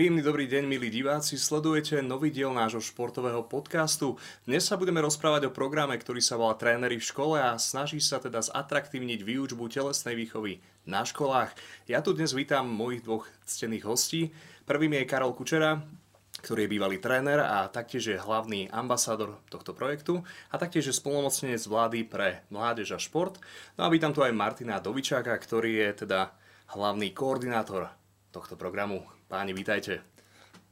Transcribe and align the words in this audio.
Príjemný 0.00 0.24
dobrý 0.24 0.48
deň, 0.48 0.64
milí 0.64 0.88
diváci. 0.88 1.36
Sledujete 1.36 2.00
nový 2.00 2.32
diel 2.32 2.56
nášho 2.56 2.80
športového 2.80 3.44
podcastu. 3.44 4.16
Dnes 4.48 4.64
sa 4.64 4.80
budeme 4.80 4.96
rozprávať 5.04 5.44
o 5.44 5.52
programe, 5.52 5.92
ktorý 5.92 6.24
sa 6.24 6.40
volá 6.40 6.56
Tréneri 6.56 6.96
v 6.96 7.04
škole 7.04 7.36
a 7.36 7.60
snaží 7.60 8.00
sa 8.00 8.16
teda 8.16 8.40
zatraktívniť 8.40 9.20
výučbu 9.20 9.60
telesnej 9.68 10.16
výchovy 10.16 10.64
na 10.88 11.04
školách. 11.04 11.52
Ja 11.84 12.00
tu 12.00 12.16
dnes 12.16 12.32
vítam 12.32 12.64
mojich 12.72 13.04
dvoch 13.04 13.28
ctených 13.44 13.84
hostí. 13.84 14.32
Prvým 14.64 14.96
je 14.96 15.04
Karol 15.04 15.36
Kučera, 15.36 15.84
ktorý 16.40 16.64
je 16.64 16.72
bývalý 16.80 16.96
tréner 16.96 17.44
a 17.44 17.68
taktiež 17.68 18.08
je 18.08 18.16
hlavný 18.16 18.72
ambasádor 18.72 19.36
tohto 19.52 19.76
projektu 19.76 20.24
a 20.48 20.56
taktiež 20.56 20.88
je 20.88 20.96
spolnomocnenec 20.96 21.60
vlády 21.68 22.08
pre 22.08 22.40
mládež 22.48 22.96
a 22.96 22.98
šport. 22.98 23.36
No 23.76 23.84
a 23.84 23.92
vítam 23.92 24.16
tu 24.16 24.24
aj 24.24 24.32
Martina 24.32 24.80
Dovičáka, 24.80 25.36
ktorý 25.36 25.76
je 25.76 26.08
teda 26.08 26.32
hlavný 26.72 27.12
koordinátor 27.12 27.92
tohto 28.32 28.56
programu. 28.56 29.04
Páni, 29.30 29.54
vítajte. 29.54 30.02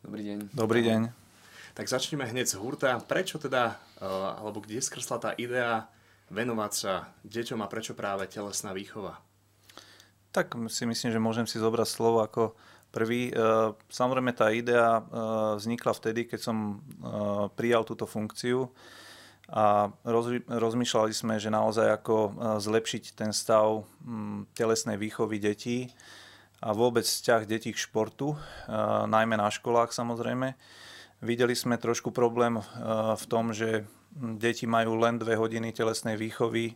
Dobrý 0.02 0.26
deň. 0.26 0.50
Dobrý 0.50 0.82
deň. 0.82 1.14
Tak 1.78 1.86
začneme 1.86 2.26
hneď 2.26 2.50
z 2.50 2.58
hurta. 2.58 2.98
Prečo 2.98 3.38
teda, 3.38 3.78
eh, 4.02 4.02
alebo 4.10 4.58
kde 4.58 4.82
skrsla 4.82 5.22
tá 5.22 5.30
idea 5.38 5.86
venovať 6.26 6.72
sa 6.74 7.14
deťom 7.22 7.62
a 7.62 7.70
prečo 7.70 7.94
práve 7.94 8.26
telesná 8.26 8.74
výchova? 8.74 9.22
Tak 10.34 10.58
si 10.74 10.90
myslím, 10.90 11.14
že 11.14 11.22
môžem 11.22 11.46
si 11.46 11.62
zobrať 11.62 11.86
slovo 11.86 12.18
ako 12.18 12.58
prvý. 12.90 13.30
Eh, 13.30 13.70
samozrejme 13.94 14.34
tá 14.34 14.50
idea 14.50 14.98
eh, 14.98 15.02
vznikla 15.54 15.94
vtedy, 15.94 16.26
keď 16.26 16.40
som 16.42 16.82
prijal 17.54 17.86
túto 17.86 18.10
funkciu 18.10 18.74
a 19.54 19.86
rozmýšľali 20.50 21.14
sme, 21.14 21.38
že 21.38 21.46
naozaj 21.46 21.94
ako 21.94 22.16
zlepšiť 22.58 23.14
ten 23.14 23.30
stav 23.30 23.86
hm, 24.02 24.50
telesnej 24.50 24.98
výchovy 24.98 25.38
detí 25.38 25.94
a 26.58 26.74
vôbec 26.74 27.06
vzťah 27.06 27.46
detí 27.46 27.70
k 27.70 27.78
športu, 27.78 28.34
najmä 29.06 29.38
na 29.38 29.50
školách 29.50 29.94
samozrejme. 29.94 30.58
Videli 31.22 31.54
sme 31.54 31.78
trošku 31.78 32.10
problém 32.14 32.58
v 33.14 33.24
tom, 33.30 33.54
že 33.54 33.86
deti 34.14 34.66
majú 34.66 34.98
len 34.98 35.18
dve 35.18 35.38
hodiny 35.38 35.70
telesnej 35.70 36.18
výchovy 36.18 36.74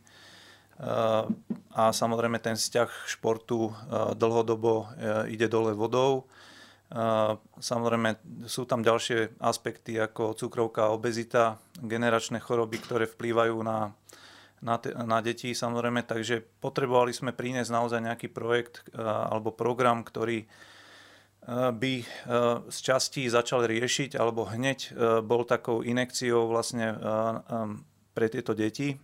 a 1.75 1.85
samozrejme 1.95 2.43
ten 2.43 2.59
vzťah 2.59 2.91
športu 3.07 3.71
dlhodobo 4.19 4.73
e, 4.83 4.87
ide 5.37 5.47
dole 5.47 5.77
vodou. 5.79 6.27
Samozrejme 7.57 8.21
sú 8.45 8.69
tam 8.69 8.85
ďalšie 8.85 9.41
aspekty 9.41 9.97
ako 9.97 10.37
cukrovka, 10.37 10.93
obezita, 10.93 11.57
generačné 11.81 12.37
choroby, 12.37 12.77
ktoré 12.85 13.09
vplývajú 13.09 13.57
na 13.65 13.97
na, 14.63 14.79
te, 14.79 14.95
na 14.95 15.19
deti 15.19 15.53
samozrejme, 15.53 16.07
takže 16.07 16.41
potrebovali 16.63 17.11
sme 17.11 17.35
priniesť 17.35 17.71
naozaj 17.75 18.01
nejaký 18.01 18.29
projekt 18.31 18.87
alebo 18.95 19.51
program, 19.51 20.07
ktorý 20.07 20.47
by 21.51 21.95
z 22.71 22.79
časti 22.79 23.27
začal 23.27 23.67
riešiť 23.67 24.15
alebo 24.15 24.47
hneď 24.47 24.95
bol 25.27 25.43
takou 25.43 25.83
inekciou 25.83 26.47
vlastne 26.47 26.95
pre 28.15 28.31
tieto 28.31 28.55
deti 28.55 28.95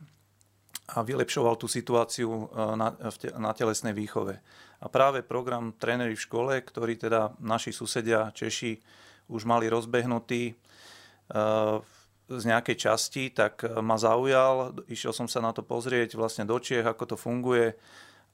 a 0.94 1.02
vylepšoval 1.02 1.58
tú 1.58 1.66
situáciu 1.66 2.46
na, 2.78 2.94
na 3.36 3.50
telesnej 3.58 3.90
výchove. 3.90 4.38
A 4.78 4.86
práve 4.86 5.26
program 5.26 5.74
Tréneri 5.74 6.14
v 6.14 6.22
škole, 6.22 6.54
ktorý 6.62 6.94
teda 6.94 7.34
naši 7.42 7.74
susedia 7.74 8.30
Češi 8.30 8.78
už 9.26 9.42
mali 9.42 9.66
rozbehnutý, 9.66 10.54
z 12.28 12.44
nejakej 12.44 12.76
časti, 12.76 13.32
tak 13.32 13.64
e, 13.64 13.80
ma 13.80 13.96
zaujal. 13.96 14.84
Išiel 14.84 15.16
som 15.16 15.26
sa 15.26 15.40
na 15.40 15.56
to 15.56 15.64
pozrieť 15.64 16.14
vlastne 16.20 16.44
do 16.44 16.60
Čiech, 16.60 16.84
ako 16.84 17.14
to 17.14 17.16
funguje 17.16 17.72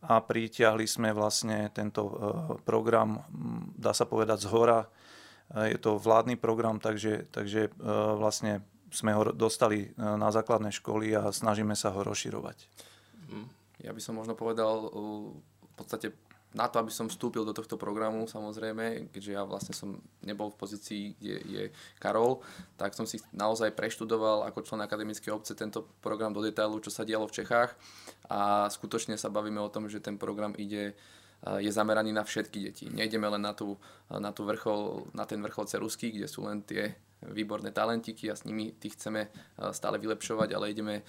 a 0.04 0.20
pritiahli 0.20 0.84
sme 0.84 1.14
vlastne 1.14 1.70
tento 1.70 2.02
e, 2.10 2.14
program, 2.66 3.22
dá 3.78 3.94
sa 3.94 4.04
povedať, 4.04 4.42
z 4.44 4.50
hora. 4.50 4.80
E, 4.82 4.88
je 5.70 5.78
to 5.78 6.02
vládny 6.02 6.34
program, 6.34 6.82
takže, 6.82 7.30
takže 7.30 7.70
vlastne 8.18 8.66
sme 8.90 9.14
ho 9.14 9.30
dostali 9.30 9.90
na 9.98 10.30
základné 10.30 10.74
školy 10.74 11.14
a 11.14 11.30
snažíme 11.30 11.78
sa 11.78 11.94
ho 11.94 12.02
rozširovať. 12.02 12.66
Mhm. 13.30 13.46
Ja 13.86 13.92
by 13.94 14.00
som 14.02 14.18
možno 14.18 14.34
povedal 14.34 14.90
v 14.90 15.72
podstate 15.76 16.14
na 16.54 16.70
to, 16.70 16.78
aby 16.78 16.94
som 16.94 17.10
vstúpil 17.10 17.42
do 17.42 17.50
tohto 17.50 17.74
programu, 17.74 18.30
samozrejme, 18.30 19.10
keďže 19.10 19.32
ja 19.34 19.42
vlastne 19.42 19.74
som 19.74 19.98
nebol 20.22 20.54
v 20.54 20.58
pozícii, 20.58 21.02
kde 21.18 21.34
je 21.44 21.64
Karol, 21.98 22.38
tak 22.78 22.94
som 22.94 23.04
si 23.04 23.18
naozaj 23.34 23.74
preštudoval 23.74 24.46
ako 24.46 24.62
člen 24.62 24.80
akademickej 24.86 25.34
obce 25.34 25.58
tento 25.58 25.82
program 25.98 26.30
do 26.30 26.38
detailu, 26.38 26.78
čo 26.78 26.94
sa 26.94 27.02
dialo 27.02 27.26
v 27.26 27.42
Čechách 27.42 27.74
a 28.30 28.70
skutočne 28.70 29.18
sa 29.18 29.34
bavíme 29.34 29.58
o 29.58 29.68
tom, 29.68 29.90
že 29.90 29.98
ten 29.98 30.14
program 30.14 30.54
ide 30.54 30.94
je 31.44 31.68
zameraný 31.68 32.08
na 32.08 32.24
všetky 32.24 32.58
deti. 32.64 32.88
Nejdeme 32.88 33.28
len 33.28 33.44
na, 33.44 33.52
tú, 33.52 33.76
na, 34.08 34.32
tú 34.32 34.48
vrchol, 34.48 35.12
na 35.12 35.28
ten 35.28 35.36
vrchol 35.44 35.68
cerusky, 35.68 36.08
kde 36.08 36.24
sú 36.24 36.48
len 36.48 36.64
tie 36.64 36.96
výborné 37.20 37.68
talentiky 37.68 38.32
a 38.32 38.36
s 38.36 38.48
nimi 38.48 38.72
tých 38.72 38.96
chceme 38.96 39.28
stále 39.76 40.00
vylepšovať, 40.00 40.48
ale 40.56 40.72
ideme 40.72 41.04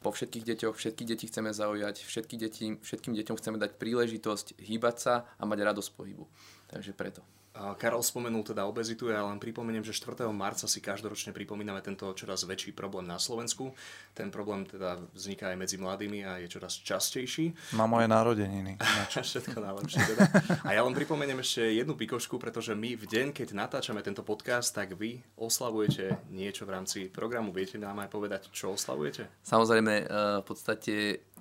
po 0.00 0.10
všetkých 0.10 0.44
deťoch, 0.48 0.74
všetky 0.76 1.04
deti 1.04 1.28
chceme 1.28 1.52
zaujať, 1.52 2.08
všetky 2.08 2.34
deti, 2.40 2.80
všetkým 2.80 3.12
deťom 3.12 3.36
chceme 3.36 3.60
dať 3.60 3.76
príležitosť 3.76 4.56
hýbať 4.56 4.96
sa 4.96 5.14
a 5.36 5.42
mať 5.44 5.58
radosť 5.68 5.90
pohybu. 5.92 6.24
Takže 6.72 6.96
preto. 6.96 7.20
Karol 7.52 8.00
spomenul 8.00 8.40
teda 8.40 8.64
obezitu, 8.64 9.12
ja 9.12 9.28
len 9.28 9.36
pripomeniem, 9.36 9.84
že 9.84 9.92
4. 9.92 10.24
marca 10.32 10.64
si 10.64 10.80
každoročne 10.80 11.36
pripomíname 11.36 11.84
tento 11.84 12.08
čoraz 12.16 12.48
väčší 12.48 12.72
problém 12.72 13.04
na 13.04 13.20
Slovensku. 13.20 13.76
Ten 14.16 14.32
problém 14.32 14.64
teda 14.64 14.96
vzniká 15.12 15.52
aj 15.52 15.60
medzi 15.60 15.76
mladými 15.76 16.24
a 16.24 16.40
je 16.40 16.48
čoraz 16.48 16.80
častejší. 16.80 17.76
Má 17.76 17.84
moje 17.84 18.08
narodeniny. 18.08 18.80
Všetko 19.12 19.60
najlepšie 19.60 20.00
teda. 20.00 20.24
A 20.64 20.72
ja 20.72 20.80
len 20.80 20.96
pripomeniem 20.96 21.44
ešte 21.44 21.76
jednu 21.76 21.92
pikošku, 21.92 22.40
pretože 22.40 22.72
my 22.72 22.96
v 22.96 23.04
deň, 23.04 23.36
keď 23.36 23.52
natáčame 23.52 24.00
tento 24.00 24.24
podcast, 24.24 24.72
tak 24.72 24.96
vy 24.96 25.20
oslavujete 25.36 26.32
niečo 26.32 26.64
v 26.64 26.72
rámci 26.72 26.98
programu. 27.12 27.52
Viete 27.52 27.76
nám 27.76 28.00
aj 28.00 28.08
povedať, 28.08 28.42
čo 28.48 28.72
oslavujete? 28.72 29.28
Samozrejme, 29.44 29.94
eh, 30.00 30.06
v 30.40 30.44
podstate 30.48 30.94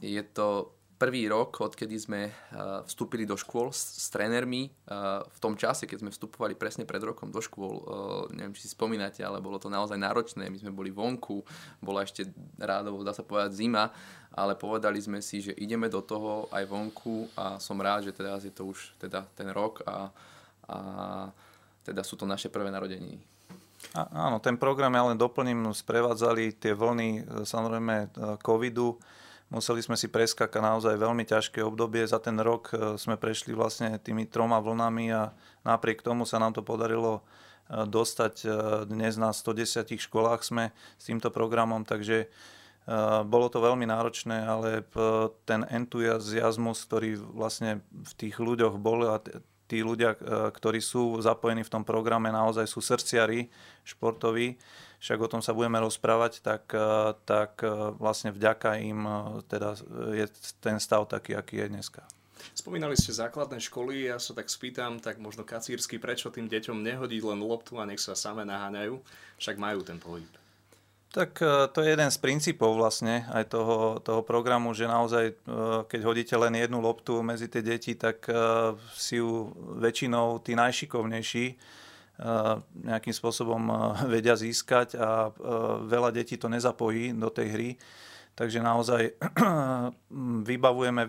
je 0.03 0.23
to 0.35 0.75
prvý 1.01 1.25
rok, 1.25 1.57
odkedy 1.57 1.97
sme 1.97 2.21
eh, 2.29 2.33
vstúpili 2.85 3.25
do 3.25 3.33
škôl 3.33 3.73
s, 3.73 4.05
s 4.05 4.07
trénermi, 4.13 4.69
eh, 4.69 5.25
v 5.25 5.39
tom 5.41 5.57
čase, 5.57 5.89
keď 5.89 6.05
sme 6.05 6.13
vstupovali 6.13 6.53
presne 6.53 6.85
pred 6.85 7.01
rokom 7.01 7.33
do 7.33 7.41
škôl, 7.41 7.73
eh, 7.73 8.37
neviem, 8.37 8.53
či 8.53 8.69
si 8.69 8.77
spomínate, 8.77 9.25
ale 9.25 9.41
bolo 9.41 9.57
to 9.57 9.65
naozaj 9.65 9.97
náročné. 9.97 10.45
My 10.45 10.61
sme 10.61 10.69
boli 10.69 10.93
vonku, 10.93 11.41
bola 11.81 12.05
ešte 12.05 12.29
rádovo, 12.61 13.01
dá 13.01 13.17
sa 13.17 13.25
povedať, 13.25 13.57
zima, 13.57 13.89
ale 14.29 14.53
povedali 14.53 15.01
sme 15.01 15.25
si, 15.25 15.41
že 15.41 15.57
ideme 15.57 15.89
do 15.89 16.05
toho 16.05 16.45
aj 16.53 16.69
vonku 16.69 17.33
a 17.33 17.57
som 17.57 17.81
rád, 17.81 18.05
že 18.05 18.13
teraz 18.13 18.45
je 18.45 18.53
to 18.53 18.69
už 18.69 18.93
teda 19.01 19.25
ten 19.33 19.49
rok 19.49 19.81
a, 19.89 20.13
a 20.69 20.77
teda 21.81 22.05
sú 22.05 22.13
to 22.13 22.29
naše 22.29 22.53
prvé 22.53 22.69
narodeniny. 22.69 23.17
Áno, 23.97 24.37
ten 24.37 24.61
program 24.61 24.93
ja 24.93 25.03
len 25.09 25.17
doplním, 25.17 25.73
sprevádzali 25.73 26.53
tie 26.61 26.77
vlny 26.77 27.41
samozrejme 27.43 28.13
covidu, 28.45 29.01
Museli 29.51 29.83
sme 29.83 29.99
si 29.99 30.07
preskakať 30.07 30.63
naozaj 30.63 30.95
veľmi 30.95 31.27
ťažké 31.27 31.59
obdobie. 31.59 32.07
Za 32.07 32.23
ten 32.23 32.39
rok 32.39 32.71
e, 32.71 32.95
sme 32.95 33.19
prešli 33.19 33.51
vlastne 33.51 33.99
tými 33.99 34.23
troma 34.23 34.63
vlnami 34.63 35.11
a 35.11 35.35
napriek 35.67 35.99
tomu 35.99 36.23
sa 36.23 36.39
nám 36.39 36.55
to 36.55 36.63
podarilo 36.63 37.19
e, 37.19 37.83
dostať 37.83 38.35
e, 38.41 38.49
dnes 38.87 39.19
na 39.19 39.35
110 39.35 39.83
školách 39.91 40.47
sme 40.47 40.71
s 40.95 41.03
týmto 41.03 41.27
programom, 41.29 41.83
takže 41.83 42.31
bolo 43.29 43.45
to 43.45 43.61
veľmi 43.61 43.85
náročné, 43.85 44.41
ale 44.41 44.81
ten 45.45 45.61
entuziasmus, 45.69 46.81
ktorý 46.89 47.13
vlastne 47.13 47.85
v 47.93 48.13
tých 48.17 48.41
ľuďoch 48.41 48.81
bol 48.81 49.05
a 49.05 49.21
tí 49.71 49.79
ľudia, 49.79 50.19
ktorí 50.51 50.83
sú 50.83 51.23
zapojení 51.23 51.63
v 51.63 51.71
tom 51.71 51.87
programe, 51.87 52.27
naozaj 52.27 52.67
sú 52.67 52.83
srdciari 52.83 53.47
športoví, 53.87 54.59
však 55.01 55.17
o 55.17 55.31
tom 55.31 55.41
sa 55.41 55.57
budeme 55.57 55.81
rozprávať, 55.81 56.45
tak, 56.45 56.69
e, 56.77 57.17
tak 57.25 57.65
e, 57.65 57.67
vlastne 57.97 58.29
vďaka 58.29 58.77
im 58.85 59.01
e, 59.01 59.41
teda 59.49 59.73
je 60.13 60.25
ten 60.61 60.77
stav 60.77 61.09
taký, 61.09 61.33
aký 61.33 61.65
je 61.65 61.67
dneska. 61.73 62.05
Spomínali 62.53 62.93
ste 62.93 63.09
základné 63.09 63.57
školy, 63.65 64.13
ja 64.13 64.21
sa 64.21 64.37
tak 64.37 64.49
spýtam, 64.49 65.01
tak 65.01 65.17
možno 65.17 65.41
kacírsky, 65.41 65.97
prečo 65.97 66.29
tým 66.29 66.45
deťom 66.45 66.85
nehodiť 66.85 67.21
len 67.25 67.41
loptu 67.41 67.81
a 67.81 67.89
nech 67.89 67.97
sa 67.97 68.13
same 68.13 68.45
naháňajú, 68.45 69.01
však 69.41 69.57
majú 69.57 69.81
ten 69.81 69.97
pohyb. 69.97 70.29
Tak 71.11 71.43
to 71.75 71.83
je 71.83 71.91
jeden 71.91 72.07
z 72.07 72.17
princípov 72.23 72.71
vlastne 72.79 73.27
aj 73.35 73.51
toho, 73.51 73.99
toho 73.99 74.23
programu, 74.23 74.71
že 74.71 74.87
naozaj, 74.87 75.35
keď 75.91 76.01
hodíte 76.07 76.35
len 76.39 76.55
jednu 76.55 76.79
loptu 76.79 77.19
medzi 77.19 77.51
tie 77.51 77.59
deti, 77.59 77.99
tak 77.99 78.23
si 78.95 79.19
ju 79.19 79.51
väčšinou 79.75 80.39
tí 80.39 80.55
najšikovnejší 80.55 81.45
nejakým 82.87 83.11
spôsobom 83.11 83.59
vedia 84.07 84.37
získať 84.37 84.95
a 84.95 85.35
veľa 85.83 86.15
detí 86.15 86.39
to 86.39 86.47
nezapojí 86.47 87.11
do 87.17 87.27
tej 87.27 87.47
hry. 87.49 87.69
Takže 88.31 88.63
naozaj 88.63 89.11
vybavujeme 90.49 91.03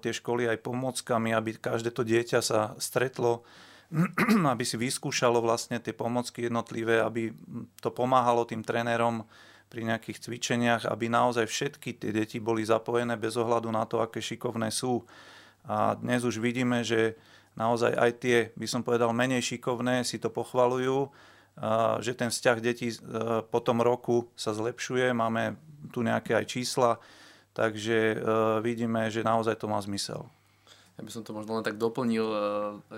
tie 0.00 0.12
školy 0.14 0.48
aj 0.48 0.64
pomockami, 0.64 1.36
aby 1.36 1.60
každé 1.60 1.92
to 1.92 2.00
dieťa 2.06 2.40
sa 2.40 2.72
stretlo, 2.80 3.44
aby 4.52 4.64
si 4.64 4.76
vyskúšalo 4.80 5.40
vlastne 5.44 5.78
tie 5.78 5.92
pomocky 5.92 6.48
jednotlivé, 6.48 7.00
aby 7.00 7.34
to 7.78 7.90
pomáhalo 7.92 8.48
tým 8.48 8.64
trénerom 8.64 9.26
pri 9.68 9.82
nejakých 9.84 10.22
cvičeniach, 10.22 10.82
aby 10.86 11.10
naozaj 11.10 11.50
všetky 11.50 11.98
tie 11.98 12.10
deti 12.14 12.38
boli 12.38 12.62
zapojené 12.62 13.18
bez 13.18 13.34
ohľadu 13.34 13.68
na 13.74 13.82
to, 13.88 13.98
aké 13.98 14.22
šikovné 14.22 14.70
sú. 14.70 15.02
A 15.64 15.96
dnes 15.98 16.22
už 16.22 16.38
vidíme, 16.38 16.84
že 16.84 17.16
naozaj 17.56 17.92
aj 17.96 18.10
tie, 18.20 18.36
by 18.54 18.66
som 18.68 18.86
povedal, 18.86 19.10
menej 19.10 19.42
šikovné 19.42 20.04
si 20.06 20.20
to 20.20 20.28
pochvalujú, 20.28 21.10
že 22.02 22.12
ten 22.18 22.30
vzťah 22.30 22.58
detí 22.58 22.94
po 23.50 23.58
tom 23.62 23.78
roku 23.78 24.30
sa 24.34 24.50
zlepšuje, 24.54 25.14
máme 25.14 25.54
tu 25.94 26.02
nejaké 26.02 26.34
aj 26.34 26.50
čísla, 26.50 26.98
takže 27.54 28.18
vidíme, 28.60 29.06
že 29.10 29.22
naozaj 29.22 29.58
to 29.58 29.70
má 29.70 29.78
zmysel. 29.78 30.26
Ja 30.94 31.02
by 31.02 31.10
som 31.10 31.26
to 31.26 31.34
možno 31.34 31.58
len 31.58 31.66
tak 31.66 31.74
doplnil, 31.74 32.22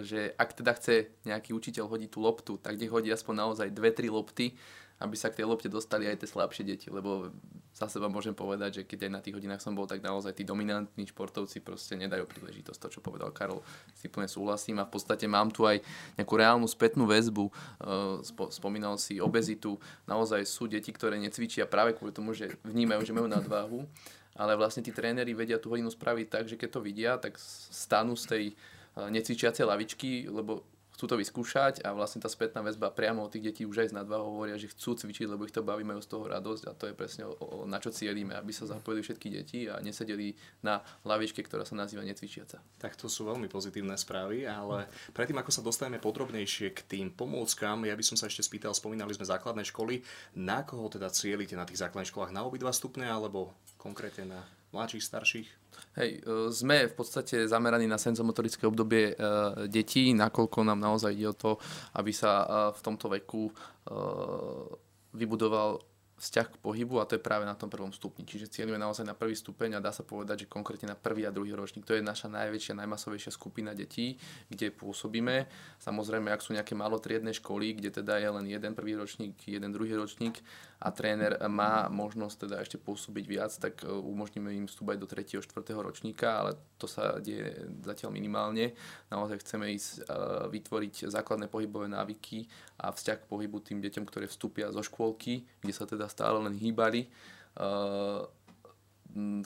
že 0.04 0.37
ak 0.37 0.52
teda 0.52 0.76
chce 0.76 1.08
nejaký 1.25 1.56
učiteľ 1.56 1.88
hodiť 1.88 2.10
tú 2.12 2.20
loptu, 2.20 2.52
tak 2.60 2.76
nech 2.76 2.93
hodí 2.93 3.08
aspoň 3.08 3.34
naozaj 3.48 3.69
dve, 3.72 3.88
tri 3.88 4.12
lopty, 4.12 4.52
aby 5.00 5.16
sa 5.16 5.28
k 5.28 5.40
tej 5.40 5.46
lopte 5.48 5.69
dostali 5.69 6.08
aj 6.08 6.25
tie 6.25 6.28
slabšie 6.28 6.64
deti, 6.64 6.88
lebo 6.88 7.28
za 7.76 7.84
seba 7.93 8.08
môžem 8.08 8.32
povedať, 8.32 8.81
že 8.81 8.82
keď 8.88 9.04
aj 9.04 9.12
na 9.12 9.20
tých 9.20 9.37
hodinách 9.37 9.60
som 9.60 9.76
bol, 9.76 9.84
tak 9.84 10.00
naozaj 10.00 10.32
tí 10.32 10.48
dominantní 10.48 11.04
športovci 11.04 11.60
proste 11.60 11.93
nedajú 12.00 12.25
príležitosť. 12.25 12.81
To, 12.81 12.88
čo 12.88 13.04
povedal 13.04 13.28
Karol, 13.37 13.60
si 13.93 14.08
plne 14.08 14.32
súhlasím 14.32 14.81
a 14.81 14.88
v 14.88 14.96
podstate 14.96 15.28
mám 15.28 15.52
tu 15.52 15.69
aj 15.69 15.84
nejakú 16.16 16.34
reálnu 16.40 16.64
spätnú 16.64 17.04
väzbu. 17.04 17.52
Eh, 17.52 18.25
spomínal 18.48 18.96
si 18.96 19.20
obezitu. 19.20 19.76
Naozaj 20.08 20.48
sú 20.48 20.64
deti, 20.64 20.88
ktoré 20.88 21.20
necvičia 21.20 21.69
práve 21.69 21.93
kvôli 21.93 22.16
tomu, 22.16 22.32
že 22.32 22.56
vnímajú, 22.64 23.04
že 23.04 23.12
majú 23.12 23.28
nadváhu 23.28 23.84
ale 24.37 24.55
vlastne 24.55 24.85
tí 24.85 24.93
tréneri 24.93 25.33
vedia 25.33 25.56
tú 25.56 25.73
hodinu 25.73 25.88
spraviť 25.88 26.27
tak, 26.29 26.44
že 26.47 26.61
keď 26.61 26.69
to 26.71 26.81
vidia, 26.85 27.12
tak 27.17 27.41
stanú 27.73 28.15
z 28.15 28.25
tej 28.29 28.44
eh, 28.53 29.09
necvičiacej 29.09 29.65
lavičky, 29.65 30.29
lebo 30.29 30.65
chcú 30.96 31.12
to 31.12 31.20
vyskúšať 31.20 31.84
a 31.84 31.93
vlastne 31.93 32.25
tá 32.25 32.32
spätná 32.32 32.64
väzba 32.64 32.88
priamo 32.88 33.20
od 33.20 33.28
tých 33.28 33.52
detí 33.52 33.62
už 33.69 33.84
aj 33.84 33.88
z 33.93 33.96
nadváhou 34.00 34.40
hovoria, 34.40 34.56
že 34.56 34.72
chcú 34.72 34.96
cvičiť, 34.96 35.28
lebo 35.28 35.44
ich 35.44 35.52
to 35.52 35.60
baví, 35.60 35.84
majú 35.84 36.00
z 36.00 36.08
toho 36.08 36.25
radosť 36.25 36.62
a 36.64 36.72
to 36.72 36.88
je 36.88 36.94
presne 36.96 37.28
o, 37.28 37.37
o, 37.37 37.46
na 37.69 37.76
čo 37.76 37.93
cieľíme, 37.93 38.32
aby 38.32 38.48
sa 38.48 38.64
zapojili 38.64 39.04
všetky 39.04 39.28
deti 39.28 39.69
a 39.69 39.76
nesedeli 39.84 40.32
na 40.64 40.81
lavičke, 41.04 41.44
ktorá 41.44 41.69
sa 41.69 41.76
nazýva 41.76 42.00
necvičiaca. 42.00 42.64
Tak 42.81 42.96
to 42.96 43.12
sú 43.12 43.28
veľmi 43.28 43.44
pozitívne 43.52 43.93
správy, 43.93 44.48
ale 44.48 44.88
predtým 45.12 45.37
ako 45.37 45.52
sa 45.52 45.60
dostaneme 45.60 46.00
podrobnejšie 46.00 46.72
k 46.72 46.81
tým 46.88 47.12
pomôckam, 47.12 47.84
ja 47.84 47.93
by 47.93 48.00
som 48.00 48.16
sa 48.16 48.32
ešte 48.32 48.40
spýtal, 48.40 48.72
spomínali 48.72 49.12
sme 49.12 49.28
základné 49.28 49.69
školy, 49.69 50.00
na 50.32 50.64
koho 50.64 50.88
teda 50.88 51.12
cieľite 51.12 51.60
na 51.60 51.69
tých 51.69 51.84
základných 51.84 52.08
školách, 52.08 52.32
na 52.32 52.48
obidva 52.48 52.72
stupne 52.72 53.04
alebo 53.04 53.52
konkrétne 53.76 54.32
na 54.32 54.40
mladších, 54.72 55.04
starších? 55.04 55.48
Hej, 55.96 56.20
e, 56.20 56.52
sme 56.52 56.93
v 56.93 56.94
podstate 56.94 57.48
zameraní 57.48 57.88
na 57.88 57.96
senzomotorické 57.96 58.69
obdobie 58.69 59.12
e, 59.12 59.14
detí, 59.64 60.12
nakoľko 60.12 60.69
nám 60.69 60.76
naozaj 60.76 61.16
ide 61.16 61.32
o 61.32 61.37
to, 61.37 61.56
aby 61.96 62.12
sa 62.12 62.44
e, 62.44 62.46
v 62.76 62.81
tomto 62.84 63.06
veku 63.08 63.48
vybudoval 65.14 65.78
vzťah 66.17 66.47
k 66.49 66.61
pohybu 66.65 66.97
a 66.97 67.05
to 67.05 67.21
je 67.21 67.23
práve 67.23 67.45
na 67.45 67.53
tom 67.53 67.69
prvom 67.69 67.93
stupni. 67.93 68.25
Čiže 68.25 68.49
cieľuje 68.49 68.81
naozaj 68.81 69.05
na 69.05 69.13
prvý 69.13 69.37
stupeň 69.37 69.77
a 69.77 69.85
dá 69.85 69.93
sa 69.93 70.01
povedať, 70.01 70.45
že 70.45 70.53
konkrétne 70.53 70.89
na 70.89 70.97
prvý 70.97 71.29
a 71.29 71.35
druhý 71.35 71.53
ročník. 71.53 71.85
To 71.85 71.93
je 71.93 72.01
naša 72.01 72.33
najväčšia, 72.33 72.73
najmasovejšia 72.73 73.33
skupina 73.37 73.77
detí, 73.77 74.17
kde 74.49 74.73
pôsobíme. 74.73 75.45
Samozrejme, 75.77 76.33
ak 76.33 76.41
sú 76.41 76.57
nejaké 76.57 76.73
malotriedne 76.73 77.37
školy, 77.37 77.77
kde 77.77 78.01
teda 78.01 78.17
je 78.17 78.29
len 78.33 78.49
jeden 78.49 78.73
prvý 78.73 78.97
ročník, 78.97 79.37
jeden 79.45 79.77
druhý 79.77 79.93
ročník 79.93 80.41
a 80.81 80.93
tréner 80.93 81.41
má 81.49 81.89
možnosť 81.89 82.49
teda 82.49 82.57
ešte 82.61 82.77
pôsobiť 82.77 83.25
viac, 83.25 83.53
tak 83.57 83.81
e, 83.81 83.89
umožníme 83.89 84.53
im 84.53 84.69
vstúpať 84.69 84.97
do 85.01 85.09
3. 85.09 85.41
a 85.41 85.43
4. 85.45 85.73
ročníka, 85.73 86.45
ale 86.45 86.61
to 86.77 86.85
sa 86.85 87.17
deje 87.17 87.65
zatiaľ 87.81 88.13
minimálne. 88.13 88.77
Naozaj 89.09 89.41
chceme 89.41 89.73
ísť 89.73 90.05
uh, 90.05 90.51
vytvoriť 90.53 91.09
základné 91.09 91.49
pohybové 91.49 91.89
návyky 91.89 92.45
a 92.77 92.93
vzťah 92.93 93.25
k 93.25 93.29
pohybu 93.31 93.65
tým 93.65 93.81
deťom, 93.81 94.05
ktoré 94.05 94.29
vstúpia 94.29 94.69
zo 94.69 94.85
škôlky, 94.85 95.49
kde 95.65 95.73
sa 95.73 95.89
teda 95.89 96.06
stále 96.08 96.38
len 96.43 96.55
hýbali. 96.56 97.06
Uh, 97.56 98.26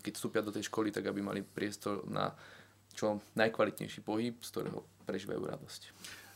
keď 0.02 0.12
vstúpia 0.18 0.42
do 0.42 0.50
tej 0.50 0.66
školy, 0.66 0.90
tak 0.90 1.06
aby 1.06 1.22
mali 1.22 1.46
priestor 1.46 2.02
na 2.10 2.34
čo 2.90 3.22
najkvalitnejší 3.38 4.02
pohyb, 4.02 4.34
z 4.42 4.50
ktorého 4.50 4.82
prežívajú 5.06 5.42
radosť. 5.46 5.82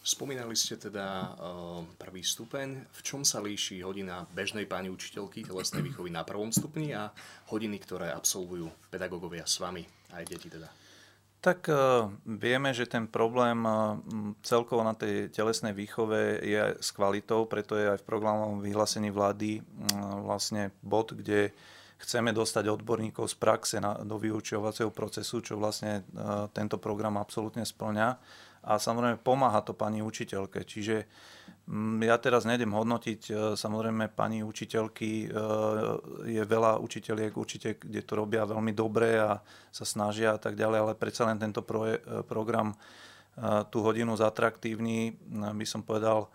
Spomínali 0.04 0.52
ste 0.52 0.76
teda 0.76 1.32
uh, 1.32 1.80
prvý 1.96 2.20
stupeň. 2.20 2.92
V 2.92 3.00
čom 3.00 3.24
sa 3.24 3.40
líši 3.40 3.80
hodina 3.80 4.28
bežnej 4.36 4.68
pani 4.68 4.92
učiteľky 4.92 5.48
telesnej 5.48 5.80
výchovy 5.80 6.12
na 6.12 6.22
prvom 6.22 6.52
stupni 6.52 6.92
a 6.92 7.08
hodiny, 7.48 7.80
ktoré 7.80 8.12
absolvujú 8.12 8.68
pedagógovia 8.92 9.48
s 9.48 9.56
vami, 9.64 9.80
aj 10.12 10.28
deti 10.28 10.52
teda? 10.52 10.83
Tak 11.44 11.68
uh, 11.68 12.08
vieme, 12.24 12.72
že 12.72 12.88
ten 12.88 13.04
problém 13.04 13.68
uh, 13.68 14.00
celkovo 14.40 14.80
na 14.80 14.96
tej 14.96 15.28
telesnej 15.28 15.76
výchove 15.76 16.40
je 16.40 16.80
s 16.80 16.88
kvalitou, 16.88 17.44
preto 17.44 17.76
je 17.76 17.92
aj 17.92 18.00
v 18.00 18.08
programovom 18.08 18.64
vyhlásení 18.64 19.12
vlády 19.12 19.60
vlastne 20.24 20.72
bod, 20.80 21.12
kde 21.12 21.52
chceme 22.00 22.32
dostať 22.32 22.64
odborníkov 22.72 23.28
z 23.28 23.36
praxe 23.36 23.76
na, 23.76 23.92
do 24.00 24.16
vyučovacieho 24.16 24.88
procesu, 24.88 25.44
čo 25.44 25.60
vlastne 25.60 26.04
tento 26.56 26.80
program 26.80 27.20
absolútne 27.20 27.64
splňa 27.64 28.16
a 28.64 28.80
samozrejme 28.80 29.20
pomáha 29.20 29.60
to 29.60 29.76
pani 29.76 30.00
učiteľke. 30.00 30.64
Čiže 30.64 31.04
mm, 31.68 32.00
ja 32.08 32.16
teraz 32.16 32.48
nejdem 32.48 32.72
hodnotiť, 32.72 33.20
e, 33.28 33.32
samozrejme 33.54 34.08
pani 34.08 34.40
učiteľky, 34.40 35.10
e, 35.24 35.36
je 36.32 36.42
veľa 36.42 36.80
učiteľiek 36.80 37.32
určite, 37.36 37.76
kde 37.76 38.00
to 38.00 38.12
robia 38.16 38.48
veľmi 38.48 38.72
dobre 38.72 39.20
a 39.20 39.38
sa 39.68 39.84
snažia 39.84 40.34
a 40.34 40.40
tak 40.40 40.56
ďalej, 40.56 40.78
ale 40.80 40.92
predsa 40.96 41.28
len 41.28 41.36
tento 41.36 41.60
proje, 41.60 42.00
e, 42.00 42.24
program 42.24 42.72
tú 43.74 43.82
hodinu 43.82 44.14
zatraktívni, 44.14 45.10
by 45.26 45.66
som 45.66 45.82
povedal, 45.82 46.30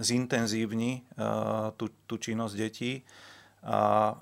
zintenzívni 0.00 1.04
tú, 1.76 1.92
tú 2.08 2.16
činnosť 2.16 2.54
detí 2.56 3.04
a 3.60 4.16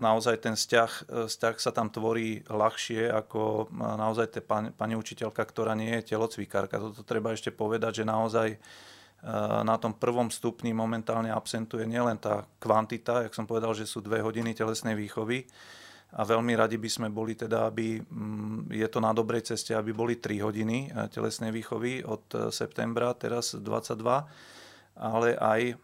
naozaj 0.00 0.36
ten 0.42 0.56
vzťah, 0.56 0.90
e, 0.90 1.02
vzťah 1.28 1.54
sa 1.60 1.70
tam 1.70 1.92
tvorí 1.92 2.42
ľahšie 2.48 3.12
ako 3.12 3.68
e, 3.68 3.76
naozaj 3.76 4.26
tá 4.32 4.40
pani, 4.40 4.68
pani 4.72 4.96
učiteľka, 4.96 5.44
ktorá 5.44 5.76
nie 5.76 5.92
je 6.00 6.16
telocvikárka. 6.16 6.80
Toto 6.80 7.04
treba 7.04 7.36
ešte 7.36 7.52
povedať, 7.52 8.02
že 8.02 8.04
naozaj 8.08 8.48
e, 8.52 8.58
na 9.62 9.76
tom 9.76 9.92
prvom 9.94 10.32
stupni 10.32 10.72
momentálne 10.72 11.28
absentuje 11.30 11.84
nielen 11.84 12.16
tá 12.16 12.48
kvantita, 12.58 13.28
jak 13.28 13.36
som 13.36 13.44
povedal, 13.44 13.76
že 13.76 13.86
sú 13.86 14.00
dve 14.00 14.24
hodiny 14.24 14.56
telesnej 14.56 14.96
výchovy 14.96 15.44
a 16.10 16.26
veľmi 16.26 16.58
radi 16.58 16.74
by 16.74 16.90
sme 16.90 17.08
boli 17.12 17.38
teda, 17.38 17.70
aby 17.70 18.02
mm, 18.02 18.74
je 18.74 18.88
to 18.90 18.98
na 18.98 19.14
dobrej 19.14 19.54
ceste, 19.54 19.76
aby 19.76 19.94
boli 19.94 20.18
3 20.18 20.42
hodiny 20.42 20.90
telesnej 21.14 21.54
výchovy 21.54 22.02
od 22.02 22.50
septembra, 22.50 23.14
teraz 23.14 23.54
22, 23.54 23.94
ale 24.98 25.38
aj 25.38 25.78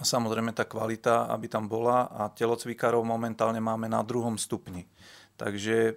samozrejme 0.00 0.50
tá 0.50 0.66
kvalita, 0.66 1.30
aby 1.30 1.46
tam 1.46 1.70
bola 1.70 2.10
a 2.10 2.26
telocvikárov 2.32 3.06
momentálne 3.06 3.62
máme 3.62 3.86
na 3.86 4.02
druhom 4.02 4.34
stupni. 4.34 4.88
Takže 5.34 5.76
e, 5.90 5.92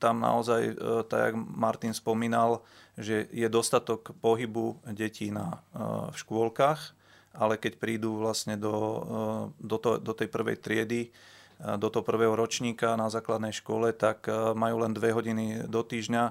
tam 0.00 0.24
naozaj, 0.24 0.62
e, 0.72 0.74
tak 1.04 1.20
jak 1.20 1.34
Martin 1.36 1.92
spomínal, 1.92 2.64
že 2.96 3.28
je 3.28 3.44
dostatok 3.52 4.16
pohybu 4.24 4.80
detí 4.88 5.28
na, 5.28 5.60
e, 5.76 6.10
v 6.12 6.16
škôlkach, 6.16 6.96
ale 7.36 7.60
keď 7.60 7.76
prídu 7.76 8.16
vlastne 8.16 8.56
do, 8.56 8.72
e, 8.72 9.68
do, 9.68 9.76
to, 9.76 10.00
do 10.00 10.12
tej 10.16 10.28
prvej 10.32 10.56
triedy, 10.64 11.12
do 11.58 11.88
toho 11.88 12.02
prvého 12.02 12.34
ročníka 12.34 12.98
na 12.98 13.06
základnej 13.08 13.54
škole, 13.54 13.94
tak 13.94 14.26
majú 14.54 14.82
len 14.82 14.92
dve 14.92 15.14
hodiny 15.14 15.70
do 15.70 15.80
týždňa 15.86 16.24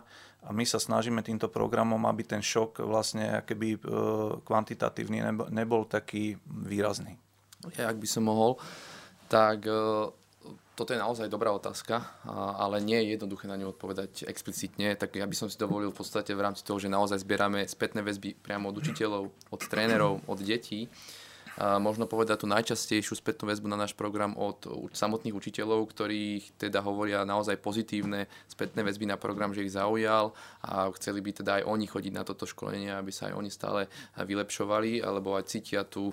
a 0.44 0.50
my 0.52 0.68
sa 0.68 0.76
snažíme 0.76 1.24
týmto 1.24 1.48
programom, 1.48 2.04
aby 2.04 2.28
ten 2.28 2.44
šok 2.44 2.84
vlastne 2.84 3.42
keby 3.48 3.80
kvantitatívny 4.44 5.24
nebol 5.50 5.88
taký 5.88 6.36
výrazný. 6.46 7.16
Ja, 7.80 7.88
ak 7.88 7.98
by 8.04 8.08
som 8.08 8.28
mohol, 8.28 8.60
tak 9.32 9.64
toto 10.74 10.90
je 10.90 11.00
naozaj 11.00 11.32
dobrá 11.32 11.54
otázka, 11.56 12.02
ale 12.60 12.84
nie 12.84 12.98
je 12.98 13.16
jednoduché 13.16 13.48
na 13.48 13.56
ňu 13.56 13.72
odpovedať 13.78 14.28
explicitne, 14.28 14.98
tak 15.00 15.16
ja 15.16 15.24
by 15.24 15.36
som 15.38 15.48
si 15.48 15.56
dovolil 15.56 15.94
v 15.94 15.98
podstate 16.02 16.34
v 16.36 16.44
rámci 16.44 16.66
toho, 16.66 16.82
že 16.82 16.92
naozaj 16.92 17.24
zbierame 17.24 17.64
spätné 17.64 18.04
väzby 18.04 18.36
priamo 18.36 18.74
od 18.74 18.82
učiteľov, 18.82 19.30
od 19.54 19.62
trénerov, 19.70 20.26
od 20.28 20.40
detí, 20.44 20.90
možno 21.60 22.10
povedať 22.10 22.42
tú 22.42 22.48
najčastejšiu 22.50 23.14
spätnú 23.14 23.46
väzbu 23.46 23.70
na 23.70 23.78
náš 23.78 23.94
program 23.94 24.34
od 24.34 24.90
samotných 24.90 25.38
učiteľov, 25.38 25.86
ktorí 25.94 26.42
teda 26.58 26.82
hovoria 26.82 27.22
naozaj 27.22 27.62
pozitívne 27.62 28.26
spätné 28.50 28.82
väzby 28.82 29.06
na 29.06 29.22
program, 29.22 29.54
že 29.54 29.62
ich 29.62 29.78
zaujal 29.78 30.34
a 30.66 30.90
chceli 30.98 31.22
by 31.22 31.32
teda 31.44 31.52
aj 31.62 31.64
oni 31.70 31.86
chodiť 31.86 32.14
na 32.14 32.26
toto 32.26 32.50
školenie, 32.50 32.90
aby 32.90 33.14
sa 33.14 33.30
aj 33.30 33.38
oni 33.38 33.50
stále 33.54 33.86
vylepšovali, 34.18 35.06
alebo 35.06 35.38
aj 35.38 35.46
cítia 35.46 35.86
tú, 35.86 36.10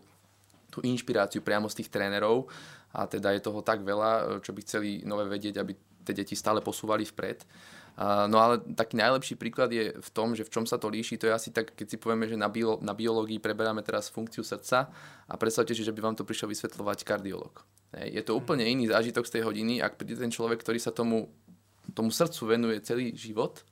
tú 0.69 0.85
inšpiráciu 0.85 1.41
priamo 1.41 1.73
z 1.73 1.81
tých 1.81 1.89
trénerov 1.89 2.45
a 2.93 3.09
teda 3.09 3.33
je 3.33 3.41
toho 3.41 3.65
tak 3.65 3.81
veľa, 3.81 4.43
čo 4.45 4.53
by 4.53 4.61
chceli 4.61 5.01
nové 5.09 5.25
vedieť, 5.25 5.57
aby 5.57 5.73
tie 6.05 6.15
deti 6.17 6.37
stále 6.37 6.61
posúvali 6.61 7.09
vpred. 7.09 7.45
No 7.99 8.37
ale 8.41 8.63
taký 8.77 8.97
najlepší 8.97 9.35
príklad 9.37 9.69
je 9.73 9.93
v 9.93 10.11
tom, 10.15 10.33
že 10.33 10.47
v 10.47 10.53
čom 10.53 10.65
sa 10.65 10.81
to 10.81 10.89
líši, 10.89 11.21
to 11.21 11.29
je 11.29 11.35
asi 11.37 11.51
tak, 11.53 11.75
keď 11.77 11.87
si 11.91 11.97
povieme, 12.01 12.25
že 12.25 12.39
na, 12.39 12.49
bio, 12.49 12.81
na 12.81 12.97
biológii 12.97 13.43
preberáme 13.43 13.85
teraz 13.85 14.09
funkciu 14.09 14.41
srdca 14.41 14.89
a 15.29 15.35
predstavte 15.37 15.77
si, 15.77 15.85
že 15.85 15.93
by 15.93 16.01
vám 16.01 16.17
to 16.17 16.25
prišiel 16.25 16.49
vysvetľovať 16.49 17.05
kardiolog. 17.05 17.61
Je 17.91 18.23
to 18.23 18.39
úplne 18.39 18.63
iný 18.63 18.89
zážitok 18.89 19.27
z 19.27 19.33
tej 19.35 19.43
hodiny, 19.45 19.83
ak 19.83 19.99
príde 19.99 20.15
ten 20.15 20.31
človek, 20.31 20.63
ktorý 20.63 20.79
sa 20.79 20.95
tomu, 20.95 21.29
tomu 21.91 22.15
srdcu 22.15 22.41
venuje 22.47 22.79
celý 22.87 23.11
život 23.13 23.67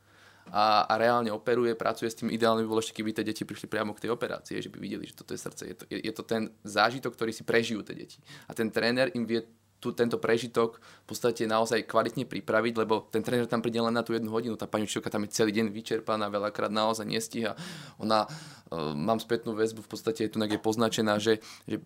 a, 0.50 0.84
a 0.90 0.94
reálne 0.98 1.30
operuje, 1.30 1.78
pracuje 1.78 2.10
s 2.10 2.18
tým. 2.18 2.32
Ideálne 2.32 2.64
by 2.64 2.68
bolo 2.68 2.82
ešte, 2.82 2.98
keby 2.98 3.14
tie 3.14 3.24
deti 3.24 3.44
prišli 3.46 3.68
priamo 3.70 3.94
k 3.94 4.08
tej 4.08 4.10
operácii, 4.12 4.58
že 4.58 4.72
by 4.72 4.78
videli, 4.80 5.04
že 5.06 5.14
toto 5.14 5.36
je 5.36 5.40
srdce. 5.40 5.62
Je 5.68 5.76
to, 5.76 5.84
je, 5.86 5.98
je 6.02 6.12
to 6.12 6.22
ten 6.24 6.50
zážitok, 6.64 7.14
ktorý 7.14 7.30
si 7.30 7.44
prežijú 7.44 7.84
tie 7.84 7.94
deti. 7.94 8.18
A 8.48 8.56
ten 8.56 8.72
tréner 8.72 9.12
im 9.14 9.28
vie 9.28 9.44
tu, 9.78 9.94
tento 9.94 10.18
prežitok 10.18 10.78
v 10.78 11.06
podstate 11.06 11.46
naozaj 11.46 11.86
kvalitne 11.86 12.26
pripraviť, 12.26 12.74
lebo 12.78 13.06
ten 13.08 13.22
tréner 13.22 13.46
tam 13.46 13.62
príde 13.62 13.78
len 13.78 13.94
na 13.94 14.02
tú 14.02 14.12
jednu 14.12 14.28
hodinu, 14.30 14.58
tá 14.58 14.66
pani 14.66 14.84
učiteľka 14.84 15.10
tam 15.10 15.24
je 15.24 15.34
celý 15.34 15.54
deň 15.54 15.70
vyčerpaná, 15.70 16.26
veľakrát 16.28 16.70
naozaj 16.70 17.06
nestíha. 17.06 17.54
Ona, 18.02 18.26
uh, 18.26 18.92
mám 18.92 19.22
spätnú 19.22 19.54
väzbu, 19.54 19.86
v 19.86 19.90
podstate 19.90 20.26
je 20.26 20.30
tu 20.34 20.38
je 20.42 20.58
poznačená, 20.58 21.22
že, 21.22 21.38
že 21.70 21.78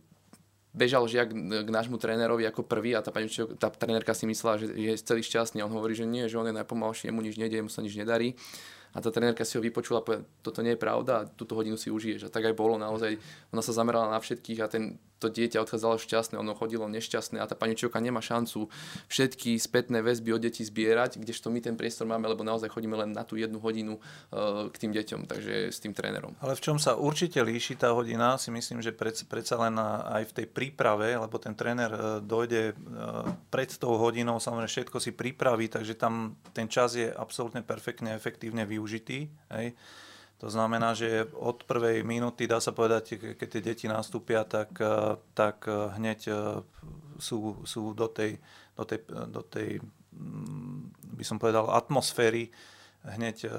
bežal 0.72 1.04
žiak 1.04 1.36
k 1.36 1.68
nášmu 1.68 2.00
trénerovi 2.00 2.48
ako 2.48 2.64
prvý 2.64 2.96
a 2.96 3.04
tá, 3.04 3.12
pani 3.12 3.28
tá 3.60 3.68
trénerka 3.68 4.16
si 4.16 4.24
myslela, 4.24 4.56
že 4.56 4.72
je 4.72 4.92
celý 4.96 5.20
šťastný. 5.20 5.60
On 5.60 5.72
hovorí, 5.72 5.92
že 5.92 6.08
nie, 6.08 6.24
že 6.32 6.40
on 6.40 6.48
je 6.48 6.56
najpomalší, 6.56 7.12
jemu 7.12 7.20
nič 7.20 7.36
nedie, 7.36 7.60
mu 7.60 7.68
sa 7.68 7.84
nič 7.84 7.92
nedarí 7.92 8.32
a 8.92 9.00
tá 9.00 9.08
trenérka 9.08 9.44
si 9.48 9.56
ho 9.56 9.64
vypočula 9.64 10.00
a 10.00 10.04
povedala, 10.04 10.28
toto 10.44 10.60
nie 10.60 10.76
je 10.76 10.80
pravda 10.80 11.24
túto 11.24 11.56
hodinu 11.56 11.80
si 11.80 11.88
užiješ. 11.88 12.28
A 12.28 12.32
tak 12.32 12.44
aj 12.44 12.52
bolo 12.56 12.76
naozaj. 12.76 13.16
Ona 13.48 13.64
sa 13.64 13.72
zamerala 13.72 14.12
na 14.12 14.20
všetkých 14.20 14.60
a 14.60 14.68
ten, 14.68 15.00
to 15.22 15.30
dieťa 15.30 15.62
odchádzalo 15.62 16.02
šťastné, 16.02 16.34
ono 16.34 16.58
chodilo 16.58 16.90
nešťastné 16.90 17.38
a 17.38 17.46
tá 17.46 17.54
pani 17.54 17.78
učiteľka 17.78 18.02
nemá 18.02 18.18
šancu 18.18 18.66
všetky 19.06 19.54
spätné 19.62 20.02
väzby 20.02 20.34
od 20.34 20.42
detí 20.42 20.66
zbierať, 20.66 21.22
kdežto 21.22 21.54
my 21.54 21.62
ten 21.62 21.78
priestor 21.78 22.10
máme, 22.10 22.26
lebo 22.26 22.42
naozaj 22.42 22.74
chodíme 22.74 22.98
len 22.98 23.14
na 23.14 23.22
tú 23.22 23.38
jednu 23.38 23.62
hodinu 23.62 24.02
uh, 24.02 24.66
k 24.74 24.76
tým 24.82 24.90
deťom, 24.90 25.30
takže 25.30 25.70
s 25.70 25.78
tým 25.78 25.94
trénerom. 25.94 26.34
Ale 26.42 26.58
v 26.58 26.64
čom 26.64 26.82
sa 26.82 26.98
určite 26.98 27.38
líši 27.38 27.78
tá 27.78 27.94
hodina, 27.94 28.34
si 28.42 28.50
myslím, 28.50 28.82
že 28.82 28.90
pred, 28.90 29.14
predsa 29.30 29.54
len 29.62 29.78
aj 29.78 30.26
v 30.28 30.32
tej 30.42 30.46
príprave, 30.50 31.14
lebo 31.14 31.38
ten 31.38 31.54
tréner 31.54 31.90
uh, 31.94 32.18
dojde 32.18 32.74
pred 33.52 33.70
tou 33.76 33.94
hodinou, 34.00 34.40
samozrejme 34.40 34.68
všetko 34.68 34.98
si 34.98 35.12
pripraví, 35.12 35.68
takže 35.68 35.94
tam 35.94 36.34
ten 36.56 36.66
čas 36.66 36.96
je 36.96 37.12
absolútne 37.12 37.60
perfektne, 37.62 38.16
efektívne 38.16 38.64
využitý. 38.64 39.28
Hej. 39.52 39.76
To 40.42 40.50
znamená, 40.50 40.90
že 40.98 41.30
od 41.38 41.62
prvej 41.62 42.02
minúty, 42.02 42.50
dá 42.50 42.58
sa 42.58 42.74
povedať, 42.74 43.38
keď 43.38 43.46
tie 43.46 43.62
deti 43.62 43.86
nastúpia, 43.86 44.42
tak, 44.42 44.74
eh, 44.82 45.14
tak 45.38 45.70
eh, 45.70 45.94
hneď 45.94 46.20
eh, 46.26 46.36
sú, 47.22 47.62
sú 47.62 47.94
do 47.94 48.10
tej, 48.10 48.42
do 48.74 48.82
tej, 48.82 48.98
do 49.06 49.42
tej, 49.46 49.78
mm, 50.10 51.14
by 51.14 51.22
som 51.22 51.38
povedal, 51.38 51.70
atmosféry 51.70 52.50
hneď 53.02 53.50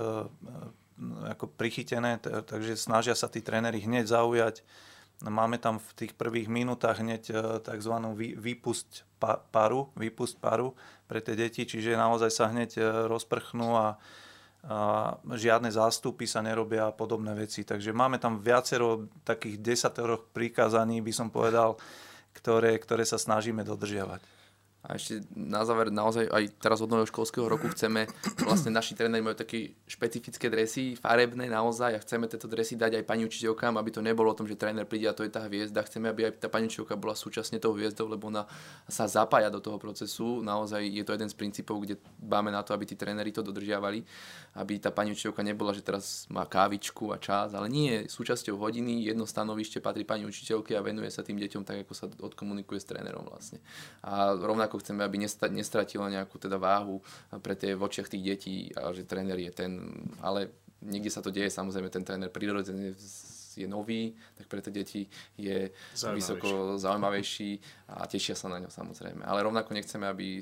ako 1.35 1.51
prichytené, 1.59 2.15
takže 2.23 2.79
snažia 2.79 3.11
sa 3.11 3.27
tí 3.27 3.43
tréneri 3.43 3.83
hneď 3.83 4.07
zaujať. 4.07 4.63
Máme 5.19 5.59
tam 5.59 5.83
v 5.83 5.91
tých 5.99 6.15
prvých 6.15 6.47
minútach 6.47 7.03
hneď 7.03 7.27
tzv. 7.59 7.95
výpust 8.39 9.03
paru, 9.51 9.91
výpust 9.99 10.39
paru 10.39 10.79
pre 11.11 11.19
tie 11.19 11.35
deti, 11.35 11.67
čiže 11.67 11.99
naozaj 11.99 12.31
sa 12.31 12.47
hneď 12.55 12.79
rozprchnú 13.11 13.75
a, 13.75 13.99
žiadne 15.27 15.67
zástupy 15.67 16.23
sa 16.23 16.39
nerobia 16.39 16.87
a 16.87 16.95
podobné 16.95 17.35
veci. 17.35 17.67
Takže 17.67 17.91
máme 17.91 18.15
tam 18.15 18.39
viacero 18.39 19.11
takých 19.27 19.59
desatoroch 19.59 20.31
prikázaní, 20.31 21.03
by 21.03 21.11
som 21.11 21.27
povedal, 21.27 21.75
ktoré, 22.31 22.79
ktoré 22.79 23.03
sa 23.03 23.19
snažíme 23.19 23.61
dodržiavať. 23.67 24.23
A 24.83 24.99
ešte 24.99 25.23
na 25.31 25.63
záver, 25.63 25.87
naozaj 25.95 26.27
aj 26.27 26.59
teraz 26.59 26.83
od 26.83 26.91
nového 26.91 27.07
školského 27.07 27.47
roku 27.47 27.71
chceme, 27.71 28.03
vlastne 28.43 28.67
naši 28.67 28.99
tréneri 28.99 29.23
majú 29.23 29.39
také 29.39 29.79
špecifické 29.87 30.51
dresy, 30.51 30.99
farebné 30.99 31.47
naozaj 31.47 31.95
a 31.95 32.03
chceme 32.03 32.27
tieto 32.27 32.51
dresy 32.51 32.75
dať 32.75 32.99
aj 32.99 33.07
pani 33.07 33.23
učiteľkám, 33.23 33.79
aby 33.79 33.89
to 33.95 34.03
nebolo 34.03 34.27
o 34.27 34.35
tom, 34.35 34.43
že 34.43 34.59
tréner 34.59 34.83
príde 34.83 35.07
a 35.07 35.15
to 35.15 35.23
je 35.23 35.31
tá 35.31 35.47
hviezda. 35.47 35.87
Chceme, 35.87 36.11
aby 36.11 36.27
aj 36.27 36.43
tá 36.43 36.51
pani 36.51 36.67
učiteľka 36.67 36.99
bola 36.99 37.15
súčasne 37.15 37.63
tou 37.63 37.71
hviezdou, 37.71 38.11
lebo 38.11 38.27
ona 38.27 38.43
sa 38.91 39.07
zapája 39.07 39.47
do 39.47 39.63
toho 39.63 39.79
procesu. 39.79 40.43
Naozaj 40.43 40.83
je 40.83 41.03
to 41.07 41.15
jeden 41.15 41.31
z 41.31 41.35
princípov, 41.39 41.79
kde 41.79 41.95
máme 42.19 42.51
na 42.51 42.59
to, 42.59 42.75
aby 42.75 42.83
tí 42.83 42.99
tréneri 42.99 43.31
to 43.31 43.39
dodržiavali, 43.39 44.03
aby 44.59 44.83
tá 44.83 44.91
pani 44.91 45.15
učiteľka 45.15 45.47
nebola, 45.47 45.71
že 45.71 45.79
teraz 45.79 46.27
má 46.27 46.43
kávičku 46.43 47.15
a 47.15 47.17
čas, 47.23 47.55
ale 47.55 47.71
nie, 47.71 48.11
súčasťou 48.11 48.59
hodiny, 48.59 49.07
jedno 49.07 49.23
stanovište 49.23 49.79
patrí 49.79 50.03
pani 50.03 50.27
učiteľke 50.27 50.75
a 50.75 50.83
venuje 50.83 51.07
sa 51.07 51.23
tým 51.23 51.39
deťom 51.39 51.63
tak, 51.63 51.87
ako 51.87 51.93
sa 51.95 52.11
odkomunikuje 52.11 52.83
s 52.83 52.85
trénerom 52.91 53.23
vlastne. 53.31 53.63
A 54.03 54.35
rovnako 54.35 54.72
ako 54.73 54.81
chceme, 54.81 55.05
aby 55.05 55.21
nestratila 55.53 56.09
nejakú 56.09 56.41
teda 56.41 56.57
váhu 56.57 56.97
pre 57.45 57.53
tie 57.53 57.77
v 57.77 57.85
očiach 57.85 58.09
tých 58.09 58.25
detí 58.25 58.73
a 58.73 58.89
že 58.89 59.05
tréner 59.05 59.37
je 59.37 59.53
ten, 59.53 59.93
ale 60.17 60.49
niekde 60.81 61.13
sa 61.13 61.21
to 61.21 61.29
deje, 61.29 61.53
samozrejme 61.53 61.93
ten 61.93 62.01
tréner 62.01 62.33
prirodzene 62.33 62.97
je 63.53 63.69
nový, 63.69 64.17
tak 64.33 64.49
pre 64.49 64.65
tie 64.65 64.73
deti 64.73 65.05
je 65.37 65.69
zaujímavejší. 65.93 66.17
vysoko 66.17 66.81
zaujímavejší 66.81 67.51
a 67.93 68.09
tešia 68.09 68.33
sa 68.33 68.49
na 68.49 68.57
ňo 68.57 68.73
samozrejme. 68.73 69.21
Ale 69.21 69.45
rovnako 69.45 69.77
nechceme, 69.77 70.09
aby 70.09 70.41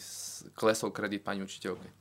klesol 0.56 0.96
kredit 0.96 1.28
pani 1.28 1.44
učiteľke. 1.44 1.92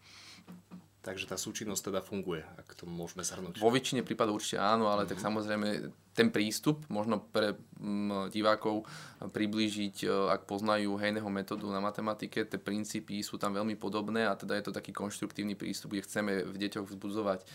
Takže 1.10 1.26
tá 1.26 1.34
súčinnosť 1.34 1.90
teda 1.90 2.06
funguje, 2.06 2.46
ak 2.54 2.78
to 2.78 2.86
môžeme 2.86 3.26
zhrnúť. 3.26 3.58
Vo 3.58 3.74
väčšine 3.74 4.06
prípadov 4.06 4.38
určite 4.38 4.62
áno, 4.62 4.86
ale 4.86 5.02
mm-hmm. 5.02 5.10
tak 5.10 5.18
mhm. 5.18 5.26
samozrejme 5.26 5.68
ten 6.14 6.30
prístup 6.30 6.86
možno 6.86 7.18
pre 7.18 7.58
m, 7.82 8.30
divákov 8.30 8.86
priblížiť, 9.18 10.06
e, 10.06 10.08
ak 10.30 10.46
poznajú 10.46 10.94
hejného 10.94 11.26
metódu 11.26 11.66
na 11.66 11.82
matematike, 11.82 12.46
tie 12.46 12.62
princípy 12.62 13.26
sú 13.26 13.42
tam 13.42 13.58
veľmi 13.58 13.74
podobné 13.74 14.22
a 14.22 14.38
teda 14.38 14.54
je 14.54 14.70
to 14.70 14.72
taký 14.78 14.94
konštruktívny 14.94 15.58
prístup, 15.58 15.98
kde 15.98 16.06
chceme 16.06 16.32
v 16.46 16.54
deťoch 16.62 16.86
vzbudzovať 16.86 17.42
e, 17.42 17.46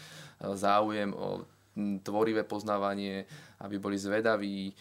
záujem 0.59 1.15
o 1.15 1.47
tvorivé 2.03 2.47
poznávanie, 2.47 3.27
aby 3.59 3.75
boli 3.79 3.99
zvedaví, 3.99 4.71
e, 4.71 4.73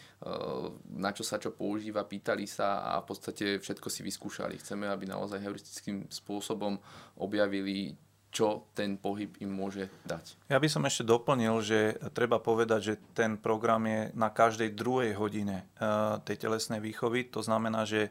na 0.99 1.11
čo 1.11 1.27
sa 1.27 1.39
čo 1.39 1.55
používa, 1.55 2.07
pýtali 2.07 2.47
sa 2.47 2.91
a 2.91 3.03
v 3.03 3.07
podstate 3.07 3.59
všetko 3.59 3.87
si 3.87 4.03
vyskúšali. 4.03 4.59
Chceme, 4.59 4.87
aby 4.91 5.07
naozaj 5.07 5.43
heuristickým 5.43 6.07
spôsobom 6.11 6.79
objavili 7.19 7.99
čo 8.35 8.67
ten 8.75 8.99
pohyb 8.99 9.31
im 9.39 9.55
môže 9.55 9.87
dať. 10.03 10.35
Ja 10.51 10.59
by 10.59 10.67
som 10.67 10.83
ešte 10.83 11.07
doplnil, 11.07 11.55
že 11.63 11.95
treba 12.11 12.43
povedať, 12.43 12.81
že 12.83 12.95
ten 13.15 13.39
program 13.39 13.87
je 13.87 14.11
na 14.19 14.35
každej 14.35 14.75
druhej 14.75 15.15
hodine 15.15 15.63
eh, 15.63 16.19
tej 16.27 16.51
telesnej 16.51 16.83
výchovy. 16.83 17.31
To 17.31 17.47
znamená, 17.47 17.87
že 17.87 18.11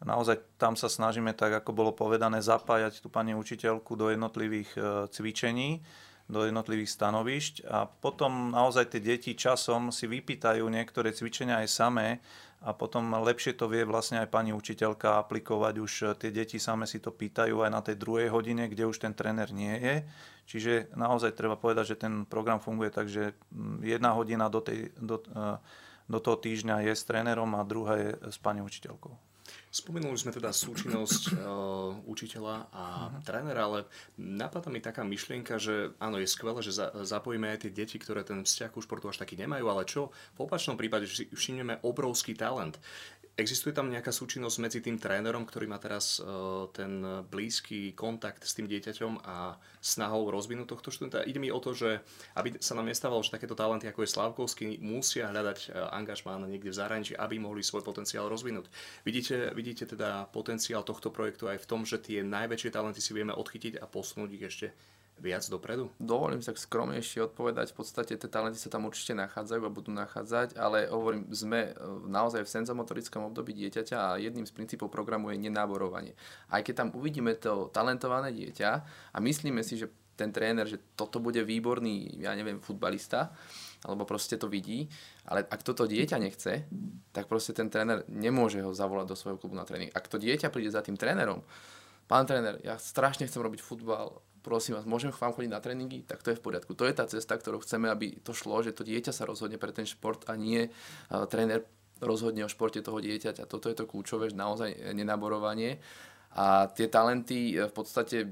naozaj 0.00 0.40
tam 0.56 0.72
sa 0.72 0.88
snažíme, 0.88 1.36
tak 1.36 1.60
ako 1.60 1.76
bolo 1.76 1.92
povedané, 1.92 2.40
zapájať 2.40 3.04
tú 3.04 3.12
pani 3.12 3.36
učiteľku 3.36 3.92
do 3.92 4.08
jednotlivých 4.08 4.70
eh, 4.80 4.82
cvičení, 5.12 5.84
do 6.28 6.44
jednotlivých 6.44 6.92
stanovišť 6.92 7.54
a 7.68 7.88
potom 7.88 8.52
naozaj 8.52 8.92
tie 8.92 9.00
deti 9.00 9.32
časom 9.32 9.88
si 9.88 10.04
vypýtajú 10.04 10.60
niektoré 10.68 11.12
cvičenia 11.12 11.64
aj 11.64 11.68
samé 11.72 12.08
a 12.58 12.74
potom 12.74 13.14
lepšie 13.22 13.54
to 13.54 13.70
vie 13.70 13.86
vlastne 13.86 14.18
aj 14.18 14.34
pani 14.34 14.50
učiteľka 14.50 15.22
aplikovať. 15.22 15.74
Už 15.78 15.92
eh, 16.02 16.06
tie 16.18 16.30
deti 16.34 16.58
same 16.58 16.90
si 16.90 16.98
to 16.98 17.14
pýtajú 17.14 17.62
aj 17.62 17.70
na 17.70 17.80
tej 17.82 17.94
druhej 17.94 18.34
hodine, 18.34 18.66
kde 18.66 18.90
už 18.90 18.98
ten 18.98 19.14
tréner 19.14 19.50
nie 19.54 19.78
je. 19.78 19.96
Čiže 20.48 20.96
naozaj 20.96 21.36
treba 21.38 21.60
povedať, 21.60 21.94
že 21.94 22.00
ten 22.08 22.24
program 22.26 22.58
funguje 22.58 22.90
tak, 22.90 23.06
že 23.06 23.36
mm, 23.54 23.84
jedna 23.84 24.16
hodina 24.16 24.50
do, 24.50 24.58
tej, 24.58 24.90
do, 24.98 25.22
eh, 25.22 25.56
do 26.10 26.18
toho 26.18 26.36
týždňa 26.40 26.90
je 26.90 26.94
s 26.98 27.06
trénerom 27.06 27.54
a 27.54 27.62
druhá 27.62 27.94
je 27.94 28.10
s 28.26 28.36
pani 28.42 28.58
učiteľkou. 28.64 29.27
Spomenuli 29.68 30.16
sme 30.16 30.32
teda 30.32 30.50
súčinnosť 30.50 31.22
uh, 31.36 31.92
učiteľa 32.12 32.72
a 32.72 32.84
uh-huh. 33.08 33.20
trénera, 33.22 33.68
ale 33.68 33.78
napadá 34.16 34.72
mi 34.72 34.80
taká 34.80 35.04
myšlienka, 35.04 35.60
že 35.60 35.92
áno, 36.00 36.16
je 36.16 36.28
skvelé, 36.28 36.60
že 36.64 36.72
za, 36.72 36.90
zapojíme 37.04 37.52
aj 37.52 37.68
tie 37.68 37.72
deti, 37.72 37.96
ktoré 38.00 38.24
ten 38.24 38.42
vzťah 38.42 38.70
ku 38.72 38.80
športu 38.80 39.12
až 39.12 39.20
taký 39.20 39.36
nemajú, 39.36 39.64
ale 39.68 39.84
čo 39.84 40.10
v 40.36 40.48
opačnom 40.48 40.80
prípade, 40.80 41.04
že 41.04 41.28
všimneme 41.30 41.84
obrovský 41.84 42.32
talent. 42.32 42.80
Existuje 43.38 43.70
tam 43.70 43.86
nejaká 43.86 44.10
súčinnosť 44.10 44.56
medzi 44.58 44.78
tým 44.82 44.98
trénerom, 44.98 45.46
ktorý 45.46 45.70
má 45.70 45.78
teraz 45.78 46.18
uh, 46.18 46.66
ten 46.74 47.06
blízky 47.30 47.94
kontakt 47.94 48.42
s 48.42 48.58
tým 48.58 48.66
dieťaťom 48.66 49.22
a 49.22 49.54
snahou 49.78 50.26
rozvinúť 50.34 50.74
tohto 50.74 50.90
študenta? 50.90 51.22
Ide 51.22 51.38
mi 51.38 51.54
o 51.54 51.62
to, 51.62 51.70
že 51.70 52.02
aby 52.34 52.58
sa 52.58 52.74
nám 52.74 52.90
nestávalo, 52.90 53.22
že 53.22 53.30
takéto 53.30 53.54
talenty 53.54 53.86
ako 53.86 54.02
je 54.02 54.10
Slavkovský 54.10 54.66
musia 54.82 55.30
hľadať 55.30 55.70
uh, 55.70 55.86
angažmán 55.94 56.50
niekde 56.50 56.74
v 56.74 56.78
zahraničí, 56.82 57.14
aby 57.14 57.38
mohli 57.38 57.62
svoj 57.62 57.86
potenciál 57.86 58.26
rozvinúť. 58.26 58.66
Vidíte, 59.06 59.54
vidíte 59.54 59.86
teda 59.86 60.26
potenciál 60.34 60.82
tohto 60.82 61.14
projektu 61.14 61.46
aj 61.46 61.62
v 61.62 61.68
tom, 61.70 61.86
že 61.86 62.02
tie 62.02 62.26
najväčšie 62.26 62.74
talenty 62.74 62.98
si 62.98 63.14
vieme 63.14 63.30
odchytiť 63.38 63.78
a 63.78 63.86
posunúť 63.86 64.30
ich 64.34 64.44
ešte 64.50 64.66
viac 65.18 65.44
dopredu? 65.50 65.90
Dovolím 65.98 66.40
sa 66.40 66.54
skromnejšie 66.54 67.30
odpovedať. 67.30 67.74
V 67.74 67.76
podstate 67.82 68.14
tie 68.14 68.30
talenty 68.30 68.58
sa 68.58 68.70
tam 68.70 68.86
určite 68.86 69.14
nachádzajú 69.18 69.62
a 69.66 69.70
budú 69.70 69.90
nachádzať, 69.94 70.56
ale 70.56 70.88
hovorím, 70.88 71.28
sme 71.34 71.70
e, 71.70 71.82
naozaj 72.06 72.46
v 72.46 72.54
senzomotorickom 72.58 73.28
období 73.28 73.54
dieťaťa 73.54 73.96
a 73.96 74.18
jedným 74.18 74.46
z 74.46 74.54
princípov 74.54 74.88
programu 74.88 75.30
je 75.34 75.42
nenáborovanie. 75.42 76.14
Aj 76.48 76.62
keď 76.62 76.86
tam 76.86 76.88
uvidíme 76.94 77.34
to 77.36 77.68
talentované 77.74 78.30
dieťa 78.32 78.70
a 79.12 79.16
myslíme 79.18 79.60
si, 79.62 79.78
že 79.78 79.90
ten 80.18 80.34
tréner, 80.34 80.66
že 80.66 80.82
toto 80.98 81.22
bude 81.22 81.46
výborný, 81.46 82.18
ja 82.18 82.34
neviem, 82.34 82.58
futbalista, 82.58 83.30
alebo 83.86 84.02
proste 84.02 84.34
to 84.34 84.50
vidí, 84.50 84.90
ale 85.30 85.46
ak 85.46 85.62
toto 85.62 85.86
dieťa 85.86 86.18
nechce, 86.18 86.66
tak 87.14 87.30
proste 87.30 87.54
ten 87.54 87.70
tréner 87.70 88.02
nemôže 88.10 88.58
ho 88.58 88.74
zavolať 88.74 89.06
do 89.06 89.14
svojho 89.14 89.38
klubu 89.38 89.54
na 89.54 89.62
tréning. 89.62 89.94
Ak 89.94 90.10
to 90.10 90.18
dieťa 90.18 90.50
príde 90.50 90.74
za 90.74 90.82
tým 90.82 90.98
trénerom, 90.98 91.46
pán 92.10 92.26
tréner, 92.26 92.58
ja 92.66 92.74
strašne 92.74 93.30
chcem 93.30 93.38
robiť 93.38 93.62
futbal, 93.62 94.18
prosím 94.48 94.80
vás, 94.80 94.88
môžem 94.88 95.12
k 95.12 95.20
vám 95.20 95.36
chodiť 95.36 95.52
na 95.52 95.60
tréningy, 95.60 96.08
tak 96.08 96.24
to 96.24 96.32
je 96.32 96.40
v 96.40 96.44
poriadku. 96.48 96.72
To 96.72 96.88
je 96.88 96.96
tá 96.96 97.04
cesta, 97.04 97.36
ktorou 97.36 97.60
chceme, 97.60 97.92
aby 97.92 98.16
to 98.24 98.32
šlo, 98.32 98.64
že 98.64 98.72
to 98.72 98.80
dieťa 98.80 99.12
sa 99.12 99.28
rozhodne 99.28 99.60
pre 99.60 99.76
ten 99.76 99.84
šport 99.84 100.24
a 100.24 100.40
nie 100.40 100.72
uh, 100.72 101.28
tréner 101.28 101.68
rozhodne 102.00 102.46
o 102.46 102.50
športe 102.50 102.80
toho 102.80 103.02
dieťaťa. 103.02 103.44
Toto 103.44 103.68
je 103.68 103.76
to 103.76 103.84
kľúčové, 103.84 104.30
naozaj 104.32 104.94
nenaborovanie. 104.94 105.82
A 106.38 106.70
tie 106.70 106.86
talenty 106.86 107.58
e, 107.58 107.66
v 107.66 107.74
podstate 107.74 108.30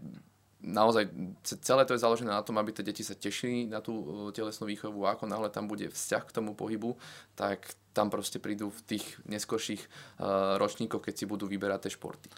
naozaj 0.62 1.10
celé 1.42 1.82
to 1.84 1.94
je 1.94 2.04
založené 2.04 2.30
na 2.30 2.46
tom, 2.46 2.56
aby 2.58 2.70
tie 2.70 2.86
deti 2.86 3.02
sa 3.02 3.18
tešili 3.18 3.66
na 3.66 3.82
tú 3.82 4.30
e, 4.30 4.34
telesnú 4.34 4.70
výchovu 4.70 5.02
a 5.06 5.18
ako 5.18 5.26
náhle 5.26 5.50
tam 5.50 5.66
bude 5.66 5.90
vzťah 5.90 6.22
k 6.26 6.34
tomu 6.34 6.54
pohybu, 6.54 6.94
tak 7.34 7.74
tam 7.96 8.12
proste 8.12 8.38
prídu 8.38 8.68
v 8.68 8.80
tých 8.84 9.04
neskorších 9.24 9.80
uh, 9.80 10.60
ročníkoch, 10.60 11.00
keď 11.00 11.14
si 11.16 11.24
budú 11.24 11.48
vyberať 11.48 11.88
tie 11.88 11.96
športy. 11.96 12.28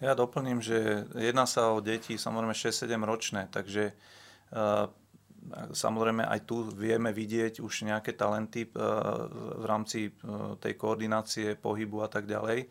Ja 0.00 0.16
doplním, 0.16 0.64
že 0.64 1.04
jedná 1.12 1.44
sa 1.44 1.76
o 1.76 1.84
deti 1.84 2.16
samozrejme 2.16 2.56
6-7 2.56 2.88
ročné, 3.04 3.52
takže 3.52 3.92
uh, 3.92 4.88
samozrejme 5.76 6.24
aj 6.24 6.40
tu 6.48 6.64
vieme 6.72 7.12
vidieť 7.12 7.60
už 7.60 7.84
nejaké 7.84 8.16
talenty 8.16 8.64
uh, 8.64 9.28
v 9.60 9.64
rámci 9.68 10.08
uh, 10.08 10.56
tej 10.56 10.72
koordinácie, 10.80 11.52
pohybu 11.52 12.00
a 12.00 12.08
tak 12.08 12.24
ďalej, 12.24 12.64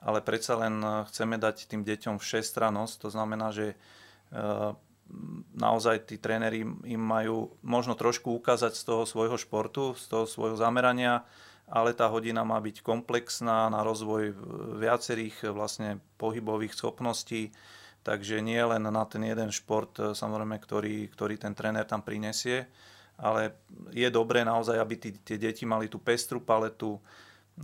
ale 0.00 0.18
predsa 0.24 0.56
len 0.56 0.80
chceme 1.12 1.36
dať 1.36 1.68
tým 1.68 1.84
deťom 1.84 2.16
všestrannosť, 2.16 2.94
to 3.04 3.08
znamená, 3.12 3.52
že 3.52 3.76
naozaj 5.52 6.06
tí 6.06 6.16
tréneri 6.16 6.62
im 6.64 7.02
majú 7.02 7.52
možno 7.60 7.98
trošku 7.98 8.30
ukázať 8.38 8.72
z 8.78 8.82
toho 8.86 9.02
svojho 9.04 9.36
športu, 9.36 9.94
z 9.98 10.04
toho 10.06 10.24
svojho 10.26 10.56
zamerania, 10.56 11.26
ale 11.70 11.94
tá 11.94 12.10
hodina 12.10 12.42
má 12.42 12.58
byť 12.58 12.82
komplexná 12.82 13.70
na 13.70 13.86
rozvoj 13.86 14.34
viacerých 14.82 15.54
vlastne 15.54 16.02
pohybových 16.18 16.74
schopností, 16.74 17.54
takže 18.02 18.42
nie 18.42 18.58
len 18.58 18.82
na 18.82 19.04
ten 19.06 19.22
jeden 19.22 19.54
šport, 19.54 19.94
e, 20.02 20.12
samozrejme, 20.12 20.58
ktorý, 20.58 21.06
ktorý 21.14 21.38
ten 21.38 21.54
tréner 21.54 21.86
tam 21.86 22.02
prinesie, 22.02 22.66
ale 23.20 23.54
je 23.94 24.08
dobré 24.10 24.42
naozaj, 24.42 24.76
aby 24.80 24.94
tí, 24.98 25.10
tie 25.22 25.36
deti 25.38 25.62
mali 25.68 25.86
tú 25.86 26.00
pestru 26.00 26.40
paletu, 26.40 26.98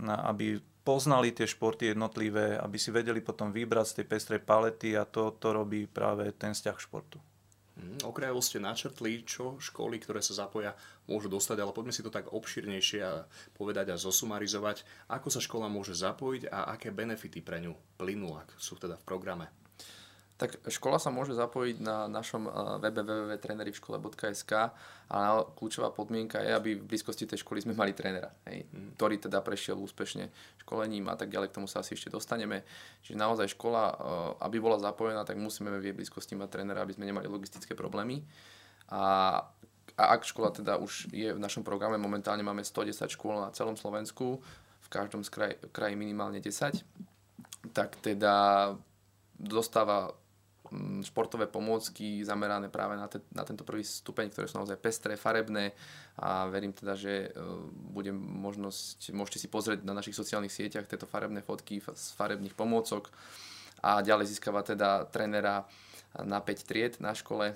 aby 0.05 0.61
poznali 0.85 1.33
tie 1.33 1.49
športy 1.49 1.91
jednotlivé, 1.91 2.55
aby 2.61 2.77
si 2.79 2.93
vedeli 2.93 3.19
potom 3.19 3.51
vybrať 3.51 3.85
z 3.91 3.95
tej 3.99 4.05
pestrej 4.07 4.41
palety 4.45 4.95
a 4.95 5.03
to, 5.03 5.35
to 5.35 5.51
robí 5.51 5.89
práve 5.89 6.31
ten 6.37 6.55
vzťah 6.55 6.77
športu. 6.79 7.19
Mm, 7.77 8.09
okrajovo 8.09 8.41
ste 8.41 8.57
načrtli, 8.57 9.21
čo 9.21 9.61
školy, 9.61 10.01
ktoré 10.01 10.25
sa 10.25 10.33
zapoja, 10.33 10.73
môžu 11.05 11.29
dostať, 11.29 11.61
ale 11.61 11.75
poďme 11.77 11.93
si 11.93 12.01
to 12.01 12.09
tak 12.09 12.33
obširnejšie 12.33 12.99
a 13.05 13.29
povedať 13.53 13.93
a 13.93 14.01
zosumarizovať, 14.01 14.81
ako 15.13 15.29
sa 15.29 15.37
škola 15.37 15.69
môže 15.69 15.93
zapojiť 15.93 16.49
a 16.49 16.73
aké 16.73 16.89
benefity 16.89 17.45
pre 17.45 17.61
ňu 17.61 17.77
plynú, 18.01 18.33
ak 18.33 18.57
sú 18.57 18.81
teda 18.81 18.97
v 18.97 19.05
programe. 19.05 19.45
Tak 20.37 20.69
škola 20.69 21.01
sa 21.01 21.09
môže 21.09 21.33
zapojiť 21.33 21.81
na 21.81 22.05
našom 22.05 22.45
eh, 22.45 22.53
webe 22.85 23.01
www.trenerivškole.sk 23.01 24.51
a 25.09 25.17
kľúčová 25.57 25.89
podmienka 25.89 26.37
je, 26.45 26.53
aby 26.53 26.69
v 26.77 26.85
blízkosti 26.85 27.25
tej 27.25 27.41
školy 27.41 27.65
sme 27.65 27.73
mali 27.73 27.97
trénera, 27.97 28.29
hej, 28.45 28.69
mm. 28.69 28.93
ktorý 29.01 29.17
teda 29.17 29.41
prešiel 29.41 29.81
úspešne 29.81 30.29
školením 30.61 31.09
a 31.09 31.17
tak 31.17 31.33
ďalej, 31.33 31.49
k 31.49 31.57
tomu 31.57 31.65
sa 31.65 31.81
asi 31.81 31.97
ešte 31.97 32.13
dostaneme. 32.13 32.61
Čiže 33.01 33.17
naozaj 33.17 33.57
škola, 33.57 33.83
eh, 33.89 34.45
aby 34.45 34.61
bola 34.61 34.77
zapojená, 34.77 35.25
tak 35.25 35.41
musíme 35.41 35.73
v 35.73 35.89
jej 35.89 35.95
blízkosti 35.97 36.37
mať 36.37 36.53
trénera, 36.53 36.85
aby 36.85 36.93
sme 36.93 37.09
nemali 37.09 37.25
logistické 37.25 37.73
problémy. 37.73 38.21
A, 38.93 39.41
a 39.97 40.03
ak 40.13 40.21
škola 40.21 40.53
teda 40.53 40.77
už 40.77 41.09
je 41.09 41.33
v 41.33 41.41
našom 41.41 41.65
programe, 41.65 41.97
momentálne 41.97 42.45
máme 42.45 42.61
110 42.61 43.09
škôl 43.09 43.41
na 43.41 43.49
celom 43.57 43.73
Slovensku, 43.73 44.37
v 44.85 44.87
každom 44.93 45.25
z 45.25 45.29
kraj, 45.33 45.53
kraji 45.73 45.97
minimálne 45.97 46.39
10, 46.39 46.79
tak 47.73 47.97
teda 47.99 48.71
dostáva 49.35 50.15
športové 51.03 51.47
pomôcky 51.47 52.23
zamerané 52.23 52.67
práve 52.71 52.99
na, 52.99 53.07
te, 53.07 53.23
na 53.31 53.43
tento 53.43 53.63
prvý 53.63 53.83
stupeň, 53.83 54.31
ktoré 54.31 54.45
sú 54.45 54.59
naozaj 54.61 54.77
pestré, 54.79 55.13
farebné. 55.15 55.75
A 56.17 56.49
verím 56.49 56.73
teda, 56.73 56.97
že 56.97 57.29
e, 57.29 57.39
bude 57.93 58.09
možnosť, 58.15 59.13
môžete 59.13 59.43
si 59.43 59.47
pozrieť 59.47 59.85
na 59.85 59.93
našich 59.93 60.17
sociálnych 60.17 60.53
sieťach 60.53 60.89
tieto 60.89 61.05
farebné 61.05 61.45
fotky 61.45 61.79
z 61.79 62.05
farebných 62.17 62.57
pomôcok 62.57 63.09
a 63.81 64.01
ďalej 64.01 64.33
získava 64.33 64.65
teda 64.65 65.05
trénera 65.13 65.65
na 66.25 66.41
5 66.41 66.65
tried 66.65 66.93
na 66.97 67.13
škole, 67.13 67.53
e, 67.53 67.55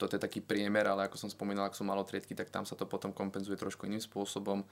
toto 0.00 0.12
je 0.16 0.22
taký 0.22 0.40
priemer, 0.40 0.88
ale 0.88 1.08
ako 1.08 1.20
som 1.20 1.28
spomínal, 1.28 1.68
ak 1.68 1.76
sú 1.76 1.84
malotriedky, 1.84 2.32
tak 2.32 2.48
tam 2.48 2.64
sa 2.64 2.72
to 2.72 2.88
potom 2.88 3.12
kompenzuje 3.12 3.60
trošku 3.60 3.84
iným 3.84 4.00
spôsobom 4.00 4.64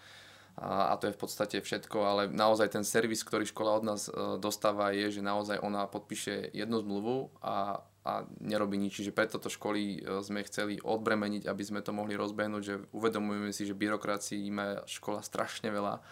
a, 0.58 0.92
a 0.92 0.94
to 0.98 1.06
je 1.06 1.14
v 1.14 1.20
podstate 1.22 1.56
všetko, 1.62 1.98
ale 2.02 2.22
naozaj 2.26 2.74
ten 2.74 2.82
servis, 2.82 3.22
ktorý 3.22 3.46
škola 3.46 3.78
od 3.78 3.84
nás 3.86 4.10
e, 4.10 4.42
dostáva 4.42 4.90
je, 4.90 5.18
že 5.18 5.22
naozaj 5.22 5.62
ona 5.62 5.86
podpíše 5.86 6.50
jednu 6.50 6.82
zmluvu 6.82 7.30
a, 7.38 7.86
a 8.02 8.12
nerobí 8.42 8.74
nič. 8.74 8.98
Čiže 8.98 9.14
preto 9.14 9.38
to 9.38 9.46
školy 9.46 10.02
e, 10.02 10.18
sme 10.26 10.42
chceli 10.42 10.82
odbremeniť, 10.82 11.46
aby 11.46 11.62
sme 11.62 11.78
to 11.78 11.94
mohli 11.94 12.18
rozbehnúť, 12.18 12.62
že 12.66 12.74
uvedomujeme 12.90 13.54
si, 13.54 13.70
že 13.70 13.78
byrokracii 13.78 14.50
má 14.50 14.82
škola 14.90 15.22
strašne 15.22 15.70
veľa 15.70 16.02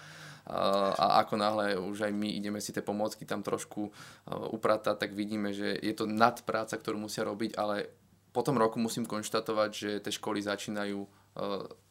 a 0.47 1.27
ako 1.27 1.35
náhle 1.35 1.75
už 1.75 2.07
aj 2.07 2.13
my 2.15 2.39
ideme 2.39 2.63
si 2.63 2.71
tie 2.71 2.79
pomôcky 2.79 3.27
tam 3.27 3.43
trošku 3.43 3.91
e, 3.91 3.93
upratať, 4.31 4.95
tak 4.95 5.11
vidíme, 5.11 5.51
že 5.51 5.75
je 5.75 5.91
to 5.91 6.07
nadpráca, 6.07 6.79
ktorú 6.79 7.03
musia 7.03 7.27
robiť, 7.27 7.59
ale 7.59 7.91
po 8.31 8.47
tom 8.47 8.55
roku 8.55 8.79
musím 8.79 9.11
konštatovať, 9.11 9.71
že 9.75 9.91
tie 9.99 10.13
školy 10.15 10.39
začínajú 10.39 11.03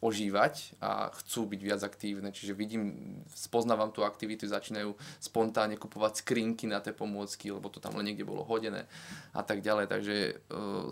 ožívať 0.02 0.76
a 0.82 1.08
chcú 1.22 1.48
byť 1.50 1.60
viac 1.62 1.80
aktívne. 1.82 2.28
Čiže 2.30 2.52
vidím, 2.52 2.82
spoznávam 3.32 3.90
tú 3.90 4.04
aktivitu, 4.04 4.46
začínajú 4.46 4.92
spontánne 5.18 5.80
kupovať 5.80 6.22
skrinky 6.22 6.68
na 6.68 6.82
tie 6.82 6.92
pomôcky, 6.92 7.50
lebo 7.50 7.66
to 7.72 7.80
tam 7.80 7.96
len 7.96 8.12
niekde 8.12 8.26
bolo 8.26 8.44
hodené 8.44 8.84
a 9.32 9.42
tak 9.42 9.64
ďalej. 9.64 9.86
Takže 9.88 10.16
uh, 10.16 10.34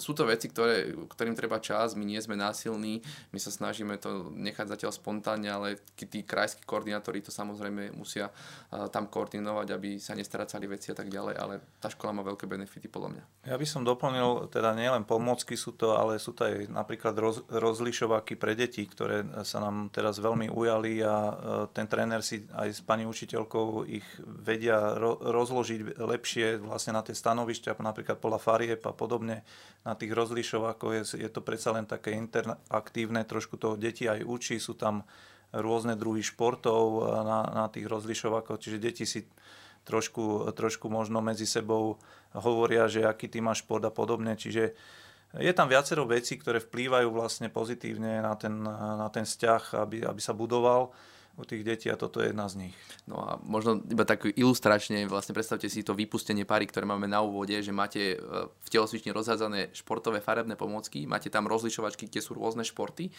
sú 0.01 0.17
to 0.17 0.25
veci, 0.27 0.49
ktoré, 0.51 0.95
ktorým 1.11 1.37
treba 1.37 1.61
čas, 1.61 1.95
my 1.99 2.03
nie 2.07 2.19
sme 2.19 2.35
násilní, 2.39 3.05
my 3.31 3.39
sa 3.39 3.51
snažíme 3.53 3.99
to 4.01 4.33
nechať 4.33 4.71
zatiaľ 4.73 4.93
spontánne, 4.95 5.51
ale 5.51 5.83
tí 5.95 6.23
krajskí 6.25 6.63
koordinátori 6.65 7.21
to 7.21 7.35
samozrejme 7.35 7.93
musia 7.95 8.31
uh, 8.31 8.89
tam 8.89 9.11
koordinovať, 9.11 9.69
aby 9.75 10.01
sa 10.01 10.17
nestracali 10.17 10.65
veci 10.65 10.91
a 10.91 10.97
tak 10.97 11.13
ďalej, 11.13 11.35
ale 11.37 11.55
tá 11.79 11.93
škola 11.93 12.17
má 12.17 12.23
veľké 12.25 12.49
benefity 12.49 12.89
podľa 12.89 13.19
mňa. 13.19 13.25
Ja 13.53 13.57
by 13.61 13.67
som 13.69 13.85
doplnil, 13.85 14.49
teda 14.49 14.73
nielen 14.73 15.05
pomôcky 15.05 15.55
sú 15.59 15.77
to, 15.77 15.95
ale 15.99 16.17
sú 16.17 16.33
to 16.33 16.49
aj 16.49 16.73
napríklad 16.73 17.15
roz, 17.19 17.45
rozlišovaky 17.53 18.44
pre 18.45 18.53
deti, 18.53 18.85
ktoré 18.85 19.25
sa 19.41 19.57
nám 19.57 19.89
teraz 19.89 20.21
veľmi 20.21 20.53
ujali 20.53 21.01
a 21.01 21.17
e, 21.17 21.33
ten 21.73 21.89
tréner 21.89 22.21
si 22.21 22.45
aj 22.53 22.77
s 22.77 22.85
pani 22.85 23.09
učiteľkou 23.09 23.89
ich 23.89 24.05
vedia 24.21 25.01
rozložiť 25.01 25.97
lepšie 25.97 26.61
vlastne 26.61 26.93
na 26.93 27.01
tie 27.01 27.17
stanovišťa, 27.17 27.81
napríklad 27.81 28.21
podľa 28.21 28.45
farieb 28.45 28.85
a 28.85 28.93
podobne, 28.93 29.49
na 29.81 29.97
tých 29.97 30.13
rozlišovakoch 30.13 30.93
je, 30.93 31.25
je 31.25 31.31
to 31.33 31.41
predsa 31.41 31.73
len 31.73 31.89
také 31.89 32.13
interaktívne, 32.13 33.25
trošku 33.25 33.57
to 33.57 33.81
deti 33.81 34.05
aj 34.05 34.21
učí, 34.21 34.61
sú 34.61 34.77
tam 34.77 35.09
rôzne 35.49 35.97
druhy 35.97 36.21
športov 36.21 36.85
e, 36.85 37.25
na, 37.25 37.49
na 37.49 37.67
tých 37.73 37.89
rozlišovakoch, 37.89 38.61
čiže 38.61 38.77
deti 38.77 39.09
si 39.09 39.25
trošku, 39.89 40.53
trošku 40.53 40.93
možno 40.93 41.25
medzi 41.25 41.49
sebou 41.49 41.97
hovoria, 42.37 42.93
že 42.93 43.09
aký 43.09 43.25
ty 43.25 43.41
máš 43.41 43.65
šport 43.65 43.89
a 43.89 43.93
podobne, 43.93 44.37
čiže 44.37 44.77
je 45.39 45.53
tam 45.55 45.67
viacero 45.67 46.07
vecí, 46.07 46.39
ktoré 46.39 46.63
vplývajú 46.63 47.09
vlastne 47.11 47.51
pozitívne 47.51 48.23
na 48.23 48.35
ten, 48.39 48.55
na 48.63 49.09
ten 49.11 49.27
vzťah, 49.27 49.83
aby, 49.83 50.07
aby 50.07 50.21
sa 50.23 50.37
budoval 50.37 50.95
u 51.35 51.43
tých 51.43 51.67
detí 51.67 51.91
a 51.91 51.99
toto 51.99 52.23
je 52.23 52.31
jedna 52.31 52.47
z 52.47 52.67
nich. 52.67 52.77
No 53.11 53.19
a 53.19 53.43
možno 53.43 53.83
iba 53.91 54.07
tak 54.07 54.23
ilustračne, 54.39 55.11
vlastne 55.11 55.35
predstavte 55.35 55.67
si 55.67 55.83
to 55.83 55.91
vypustenie 55.91 56.47
pary, 56.47 56.71
ktoré 56.71 56.87
máme 56.87 57.11
na 57.11 57.27
úvode, 57.27 57.59
že 57.59 57.75
máte 57.75 58.15
e, 58.15 58.17
v 58.47 58.69
telosvični 58.71 59.11
rozhádzané 59.11 59.75
športové 59.75 60.23
farebné 60.23 60.55
pomôcky, 60.55 61.11
máte 61.11 61.35
tam 61.35 61.51
rozlišovačky, 61.51 62.07
kde 62.07 62.23
sú 62.23 62.39
rôzne 62.39 62.63
športy 62.63 63.11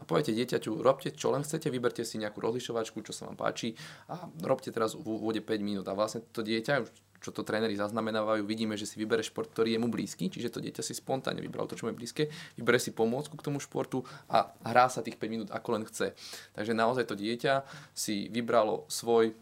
a 0.00 0.02
poviete 0.08 0.32
dieťaťu, 0.32 0.80
robte 0.80 1.12
čo 1.12 1.36
len 1.36 1.44
chcete, 1.44 1.68
vyberte 1.68 2.08
si 2.08 2.16
nejakú 2.16 2.40
rozlišovačku, 2.40 3.04
čo 3.04 3.12
sa 3.12 3.28
vám 3.28 3.36
páči 3.36 3.76
a 4.08 4.24
robte 4.40 4.72
teraz 4.72 4.96
v 4.96 5.04
úvode 5.04 5.44
5 5.44 5.60
minút 5.60 5.86
a 5.92 5.92
vlastne 5.92 6.24
to 6.32 6.40
dieťa 6.40 7.07
čo 7.18 7.34
to 7.34 7.42
tréneri 7.42 7.74
zaznamenávajú, 7.74 8.46
vidíme, 8.46 8.78
že 8.78 8.86
si 8.86 8.98
vybere 8.98 9.22
šport, 9.26 9.50
ktorý 9.50 9.74
je 9.74 9.82
mu 9.82 9.90
blízky, 9.90 10.30
čiže 10.30 10.54
to 10.54 10.62
dieťa 10.62 10.82
si 10.82 10.94
spontánne 10.94 11.42
vybralo 11.42 11.66
to, 11.66 11.74
čo 11.74 11.86
mu 11.86 11.92
je 11.92 11.98
blízke, 11.98 12.22
vybere 12.54 12.78
si 12.78 12.94
pomôcku 12.94 13.34
k 13.34 13.44
tomu 13.44 13.58
športu 13.58 14.06
a 14.30 14.54
hrá 14.62 14.86
sa 14.86 15.02
tých 15.02 15.18
5 15.18 15.32
minút 15.32 15.48
ako 15.50 15.68
len 15.78 15.82
chce. 15.86 16.14
Takže 16.54 16.72
naozaj 16.72 17.10
to 17.10 17.18
dieťa 17.18 17.66
si 17.92 18.30
vybralo 18.30 18.86
svoj, 18.86 19.34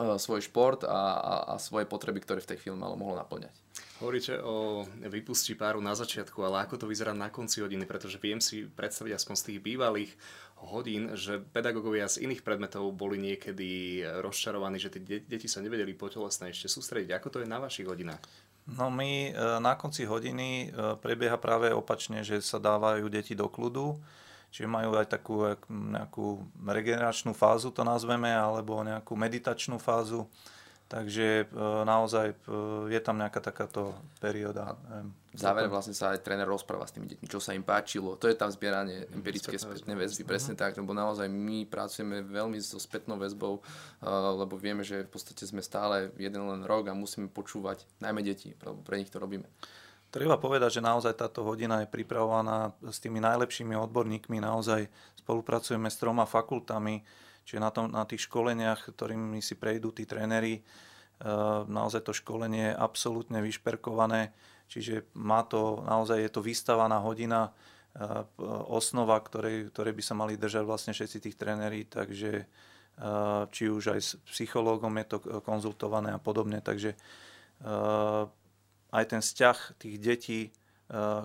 uh, 0.00 0.16
svoj 0.20 0.44
šport 0.44 0.84
a, 0.84 1.00
a, 1.16 1.34
a 1.50 1.62
svoje 1.62 1.88
potreby, 1.88 2.20
ktoré 2.20 2.44
v 2.44 2.50
tej 2.54 2.58
chvíli 2.60 2.76
malo 2.76 2.94
mohlo 2.94 3.16
naplňať. 3.16 3.68
Hovoríte 3.98 4.38
o 4.46 4.86
vypustí 5.10 5.58
páru 5.58 5.82
na 5.82 5.90
začiatku, 5.90 6.38
ale 6.46 6.62
ako 6.62 6.78
to 6.78 6.86
vyzerá 6.86 7.10
na 7.10 7.34
konci 7.34 7.58
hodiny, 7.58 7.82
pretože 7.82 8.22
viem 8.22 8.38
si 8.38 8.62
predstaviť 8.62 9.18
aspoň 9.18 9.34
z 9.34 9.46
tých 9.50 9.58
bývalých 9.58 10.10
hodín, 10.64 11.14
že 11.14 11.38
pedagógovia 11.38 12.10
z 12.10 12.26
iných 12.26 12.42
predmetov 12.42 12.90
boli 12.94 13.20
niekedy 13.20 14.02
rozčarovaní, 14.22 14.82
že 14.82 14.90
tie 14.90 15.22
deti 15.22 15.46
sa 15.46 15.62
nevedeli 15.62 15.94
po 15.94 16.10
telesné 16.10 16.50
ešte 16.50 16.66
sústrediť. 16.66 17.14
Ako 17.14 17.28
to 17.30 17.38
je 17.42 17.48
na 17.48 17.62
vašich 17.62 17.86
hodinách? 17.86 18.22
No 18.68 18.92
my 18.92 19.32
e, 19.32 19.32
na 19.64 19.78
konci 19.80 20.04
hodiny 20.04 20.68
e, 20.68 20.98
prebieha 21.00 21.40
práve 21.40 21.72
opačne, 21.72 22.20
že 22.20 22.44
sa 22.44 22.60
dávajú 22.60 23.08
deti 23.08 23.32
do 23.32 23.48
kľudu, 23.48 23.96
čiže 24.52 24.68
majú 24.68 24.92
aj 24.98 25.08
takú 25.08 25.56
nejakú 25.72 26.44
regeneračnú 26.60 27.32
fázu, 27.32 27.72
to 27.72 27.80
nazveme, 27.80 28.28
alebo 28.28 28.84
nejakú 28.84 29.16
meditačnú 29.16 29.80
fázu 29.80 30.28
Takže 30.88 31.44
e, 31.44 31.46
naozaj 31.84 32.32
e, 32.32 32.36
je 32.88 33.00
tam 33.04 33.20
nejaká 33.20 33.44
takáto 33.44 33.92
perióda. 34.24 34.72
V 35.28 35.36
závere 35.36 35.68
vlastne 35.68 35.92
sa 35.92 36.16
aj 36.16 36.24
tréner 36.24 36.48
rozpráva 36.48 36.88
s 36.88 36.96
tými 36.96 37.04
deťmi, 37.12 37.28
čo 37.28 37.44
sa 37.44 37.52
im 37.52 37.60
páčilo. 37.60 38.16
To 38.16 38.24
je 38.24 38.32
tam 38.32 38.48
zbieranie 38.48 39.04
empirické 39.12 39.60
spätné 39.60 39.92
väzby, 39.92 40.24
presne 40.24 40.56
uh-huh. 40.56 40.64
tak, 40.64 40.80
lebo 40.80 40.96
naozaj 40.96 41.28
my 41.28 41.68
pracujeme 41.68 42.24
veľmi 42.24 42.56
so 42.64 42.80
spätnou 42.80 43.20
väzbou, 43.20 43.60
e, 43.60 43.62
lebo 44.08 44.56
vieme, 44.56 44.80
že 44.80 45.04
v 45.04 45.12
podstate 45.12 45.44
sme 45.44 45.60
stále 45.60 46.08
jeden 46.16 46.40
len 46.48 46.64
rok 46.64 46.88
a 46.88 46.96
musíme 46.96 47.28
počúvať 47.28 47.84
najmä 48.00 48.24
deti, 48.24 48.56
pre 48.88 48.96
nich 48.96 49.12
to 49.12 49.20
robíme. 49.20 49.44
Treba 50.08 50.40
povedať, 50.40 50.80
že 50.80 50.88
naozaj 50.88 51.20
táto 51.20 51.44
hodina 51.44 51.84
je 51.84 51.92
pripravovaná 51.92 52.72
s 52.80 52.96
tými 52.96 53.20
najlepšími 53.20 53.76
odborníkmi, 53.76 54.40
naozaj 54.40 54.88
spolupracujeme 55.20 55.92
s 55.92 56.00
troma 56.00 56.24
fakultami, 56.24 57.04
čiže 57.48 57.64
na, 57.64 57.72
tom, 57.72 57.88
na 57.88 58.04
tých 58.04 58.28
školeniach, 58.28 58.92
ktorými 58.92 59.40
si 59.40 59.56
prejdú 59.56 59.96
tí 59.96 60.04
tréneri, 60.04 60.60
naozaj 61.64 62.04
to 62.04 62.12
školenie 62.12 62.70
je 62.70 62.76
absolútne 62.76 63.40
vyšperkované, 63.40 64.36
čiže 64.68 65.08
má 65.16 65.40
to, 65.48 65.80
naozaj 65.88 66.20
je 66.20 66.30
to 66.30 66.44
vystavaná 66.44 67.00
hodina, 67.00 67.56
osnova, 68.68 69.18
ktorej, 69.18 69.74
ktorej 69.74 69.94
by 69.96 70.02
sa 70.04 70.14
mali 70.14 70.38
držať 70.38 70.62
vlastne 70.62 70.92
všetci 70.94 71.18
tých 71.18 71.38
tréneri, 71.40 71.88
takže 71.88 72.46
či 73.50 73.64
už 73.66 73.96
aj 73.96 74.00
s 74.04 74.10
psychológom 74.30 74.92
je 75.02 75.06
to 75.08 75.18
konzultované 75.42 76.14
a 76.14 76.20
podobne, 76.22 76.62
takže 76.62 76.94
aj 78.92 79.04
ten 79.08 79.18
vzťah 79.24 79.58
tých 79.80 79.96
detí 79.98 80.40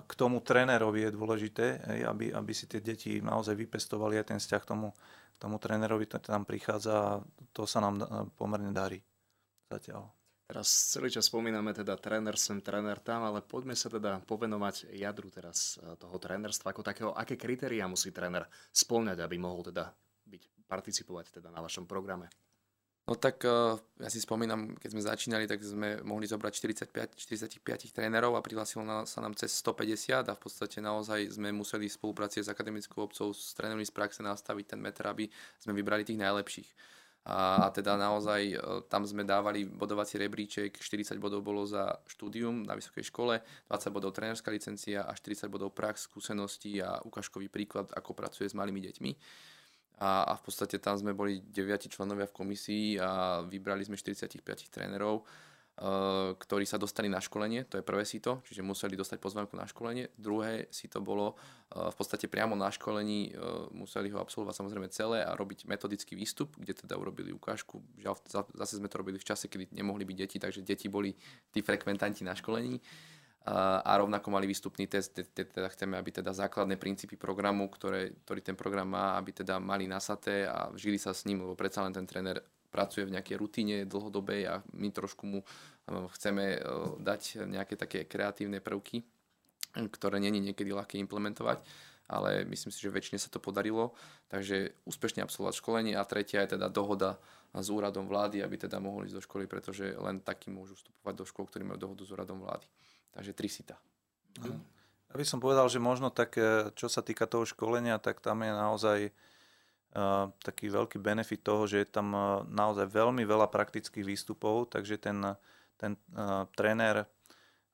k 0.02 0.12
tomu 0.18 0.44
trénerovi 0.44 1.08
je 1.08 1.16
dôležité, 1.16 1.66
aby, 2.04 2.34
aby 2.34 2.52
si 2.52 2.68
tie 2.68 2.84
deti 2.84 3.22
naozaj 3.24 3.56
vypestovali 3.56 4.20
aj 4.20 4.34
ten 4.34 4.38
vzťah 4.42 4.60
k 4.60 4.70
tomu, 4.70 4.92
tomu 5.38 5.58
trénerovi, 5.58 6.06
to 6.08 6.18
tam 6.22 6.46
prichádza 6.46 6.94
a 6.94 7.10
to 7.52 7.68
sa 7.68 7.82
nám 7.82 8.00
pomerne 8.38 8.72
darí 8.72 8.98
zatiaľ. 9.68 10.10
Teraz 10.44 10.68
celý 10.92 11.08
čas 11.08 11.32
spomíname 11.32 11.72
teda 11.72 11.96
tréner 11.96 12.36
sem, 12.36 12.60
tréner 12.60 13.00
tam, 13.00 13.24
ale 13.24 13.40
poďme 13.40 13.72
sa 13.72 13.88
teda 13.88 14.20
povenovať 14.28 14.92
jadru 14.92 15.32
teraz 15.32 15.80
e, 15.80 15.96
toho 15.96 16.20
trénerstva 16.20 16.68
ako 16.68 16.84
takého. 16.84 17.10
Aké 17.16 17.40
kritériá 17.40 17.88
musí 17.88 18.12
tréner 18.12 18.44
spĺňať, 18.68 19.24
aby 19.24 19.40
mohol 19.40 19.72
teda 19.72 19.88
byť, 20.28 20.68
participovať 20.68 21.40
teda 21.40 21.48
na 21.48 21.64
vašom 21.64 21.88
programe? 21.88 22.28
No 23.04 23.20
tak 23.20 23.44
e, 23.44 23.76
ja 24.00 24.08
si 24.08 24.16
spomínam, 24.16 24.80
keď 24.80 24.88
sme 24.96 25.02
začínali, 25.04 25.44
tak 25.44 25.60
sme 25.60 26.00
mohli 26.00 26.24
zobrať 26.24 26.52
45, 26.88 27.20
45 27.20 27.92
trénerov 27.92 28.32
a 28.32 28.40
prihlásilo 28.40 29.04
sa 29.04 29.18
nám 29.20 29.36
cez 29.36 29.52
150 29.60 30.24
a 30.24 30.32
v 30.32 30.40
podstate 30.40 30.80
naozaj 30.80 31.36
sme 31.36 31.52
museli 31.52 31.92
v 31.92 31.96
spolupráci 32.00 32.40
s 32.40 32.48
akademickou 32.48 33.04
obcov 33.04 33.36
s 33.36 33.52
trénermi 33.52 33.84
z 33.84 33.92
praxe 33.92 34.24
nastaviť 34.24 34.72
ten 34.72 34.80
meter, 34.80 35.04
aby 35.04 35.28
sme 35.60 35.76
vybrali 35.76 36.08
tých 36.08 36.16
najlepších 36.16 36.68
a 37.24 37.72
teda 37.72 37.96
naozaj 37.96 38.40
e, 38.52 38.56
tam 38.92 39.08
sme 39.08 39.24
dávali 39.24 39.64
bodovací 39.64 40.20
rebríček, 40.20 40.76
40 40.76 41.16
bodov 41.16 41.40
bolo 41.40 41.64
za 41.64 41.96
štúdium 42.04 42.68
na 42.68 42.76
vysokej 42.76 43.08
škole, 43.08 43.40
20 43.72 43.96
bodov 43.96 44.12
trénerská 44.12 44.52
licencia 44.52 45.08
a 45.08 45.16
40 45.16 45.48
bodov 45.48 45.72
prax, 45.72 46.04
skúsenosti 46.04 46.84
a 46.84 47.00
ukážkový 47.00 47.48
príklad, 47.48 47.88
ako 47.96 48.12
pracuje 48.12 48.52
s 48.52 48.52
malými 48.52 48.84
deťmi. 48.84 49.10
A, 49.98 50.26
a 50.26 50.32
v 50.34 50.42
podstate 50.42 50.82
tam 50.82 50.98
sme 50.98 51.14
boli 51.14 51.38
9 51.38 51.86
členovia 51.86 52.26
v 52.26 52.34
komisii 52.34 52.98
a 52.98 53.42
vybrali 53.46 53.86
sme 53.86 53.94
45 53.94 54.42
trénerov 54.70 55.22
Eh, 55.74 56.30
ktorí 56.38 56.70
sa 56.70 56.78
dostali 56.78 57.10
na 57.10 57.18
školenie, 57.18 57.66
to 57.66 57.74
je 57.74 57.82
prvé 57.82 58.06
sito, 58.06 58.38
čiže 58.46 58.62
museli 58.62 58.94
dostať 58.94 59.18
pozvánku 59.18 59.58
na 59.58 59.66
školenie. 59.66 60.06
Druhé 60.14 60.70
sito 60.70 61.02
bolo 61.02 61.34
eh, 61.34 61.90
v 61.90 61.94
podstate 61.98 62.30
priamo 62.30 62.54
na 62.54 62.70
školení, 62.70 63.34
eh, 63.34 63.38
museli 63.74 64.06
ho 64.14 64.22
absolvovať 64.22 64.54
samozrejme 64.54 64.86
celé 64.94 65.26
a 65.26 65.34
robiť 65.34 65.66
metodický 65.66 66.14
výstup, 66.14 66.54
kde 66.62 66.78
teda 66.78 66.94
urobili 66.94 67.34
ukážku. 67.34 67.82
Žiaľ, 67.98 68.14
zase 68.54 68.78
sme 68.78 68.86
to 68.86 69.02
robili 69.02 69.18
v 69.18 69.26
čase, 69.26 69.50
kedy 69.50 69.74
nemohli 69.74 70.06
byť 70.06 70.16
deti, 70.22 70.38
takže 70.38 70.62
deti 70.62 70.86
boli 70.86 71.10
tí 71.50 71.58
frekventanti 71.58 72.22
na 72.22 72.38
školení 72.38 72.78
a 73.84 73.92
rovnako 74.00 74.32
mali 74.32 74.48
výstupný 74.48 74.88
test, 74.88 75.20
teda 75.36 75.68
chceme, 75.68 76.00
aby 76.00 76.08
teda 76.08 76.32
základné 76.32 76.80
princípy 76.80 77.20
programu, 77.20 77.68
ktoré, 77.68 78.16
ktorý 78.24 78.40
ten 78.40 78.56
program 78.56 78.88
má, 78.88 79.20
aby 79.20 79.36
teda 79.36 79.60
mali 79.60 79.84
nasaté 79.84 80.48
a 80.48 80.72
žili 80.72 80.96
sa 80.96 81.12
s 81.12 81.28
ním, 81.28 81.44
lebo 81.44 81.52
predsa 81.52 81.84
len 81.84 81.92
ten 81.92 82.08
tréner 82.08 82.40
pracuje 82.72 83.04
v 83.04 83.14
nejakej 83.14 83.36
rutine 83.36 83.76
dlhodobej 83.84 84.40
a 84.48 84.54
my 84.74 84.88
trošku 84.88 85.28
mu 85.28 85.40
chceme 85.86 86.44
eh, 86.56 86.60
dať 86.98 87.44
nejaké 87.44 87.76
také 87.76 88.08
kreatívne 88.08 88.64
prvky, 88.64 89.04
ktoré 89.92 90.16
není 90.18 90.40
niekedy 90.40 90.72
ľahké 90.72 90.96
implementovať, 91.04 91.60
ale 92.08 92.48
myslím 92.48 92.72
si, 92.72 92.80
že 92.80 92.92
väčšine 92.92 93.20
sa 93.20 93.28
to 93.28 93.44
podarilo, 93.44 93.92
takže 94.32 94.72
úspešne 94.88 95.20
absolvovať 95.20 95.54
školenie 95.60 95.94
a 96.00 96.08
tretia 96.08 96.40
je 96.44 96.56
teda 96.56 96.72
dohoda 96.72 97.20
s 97.54 97.68
úradom 97.70 98.10
vlády, 98.10 98.42
aby 98.42 98.56
teda 98.56 98.82
mohli 98.82 99.06
ísť 99.06 99.16
do 99.20 99.22
školy, 99.22 99.44
pretože 99.46 99.94
len 99.94 100.18
takí 100.24 100.50
môžu 100.50 100.74
vstupovať 100.74 101.14
do 101.14 101.24
škôl, 101.28 101.46
ktorí 101.46 101.62
majú 101.62 101.78
dohodu 101.78 102.02
s 102.02 102.10
úradom 102.10 102.42
vlády. 102.42 102.66
Takže 103.14 103.32
tri 103.32 103.46
sita. 103.46 103.78
Ja 104.42 105.14
by 105.14 105.22
som 105.22 105.38
povedal, 105.38 105.70
že 105.70 105.78
možno 105.78 106.10
tak, 106.10 106.34
čo 106.74 106.90
sa 106.90 106.98
týka 106.98 107.30
toho 107.30 107.46
školenia, 107.46 108.02
tak 108.02 108.18
tam 108.18 108.42
je 108.42 108.50
naozaj 108.50 108.98
taký 110.42 110.74
veľký 110.74 110.98
benefit 110.98 111.46
toho, 111.46 111.70
že 111.70 111.86
je 111.86 111.88
tam 111.88 112.10
naozaj 112.50 112.90
veľmi 112.90 113.22
veľa 113.22 113.46
praktických 113.46 114.02
výstupov, 114.02 114.66
takže 114.74 114.98
ten, 114.98 115.22
ten 115.78 115.94
tréner 116.58 117.06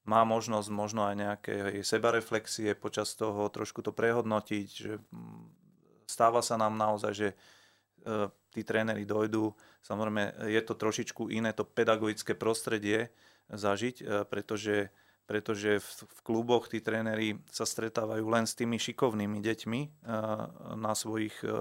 má 0.04 0.20
možnosť 0.28 0.68
možno 0.68 1.08
aj 1.08 1.14
nejaké 1.16 1.54
sebareflexie 1.80 2.76
počas 2.76 3.16
toho, 3.16 3.48
trošku 3.48 3.80
to 3.80 3.96
prehodnotiť, 3.96 4.66
že 4.68 5.00
stáva 6.04 6.44
sa 6.44 6.60
nám 6.60 6.76
naozaj, 6.76 7.12
že 7.16 7.28
tí 8.52 8.68
tréneri 8.68 9.08
dojdú, 9.08 9.56
samozrejme 9.80 10.44
je 10.44 10.60
to 10.60 10.76
trošičku 10.76 11.32
iné 11.32 11.56
to 11.56 11.64
pedagogické 11.64 12.36
prostredie 12.36 13.08
zažiť, 13.48 14.28
pretože 14.28 14.92
pretože 15.30 15.78
v, 15.78 15.88
v 16.10 16.20
kluboch 16.26 16.66
tí 16.66 16.82
tréneri 16.82 17.38
sa 17.54 17.62
stretávajú 17.62 18.26
len 18.26 18.50
s 18.50 18.58
tými 18.58 18.82
šikovnými 18.82 19.38
deťmi 19.38 19.80
eh, 19.86 19.90
na 20.74 20.90
svojich 20.98 21.46
eh, 21.46 21.54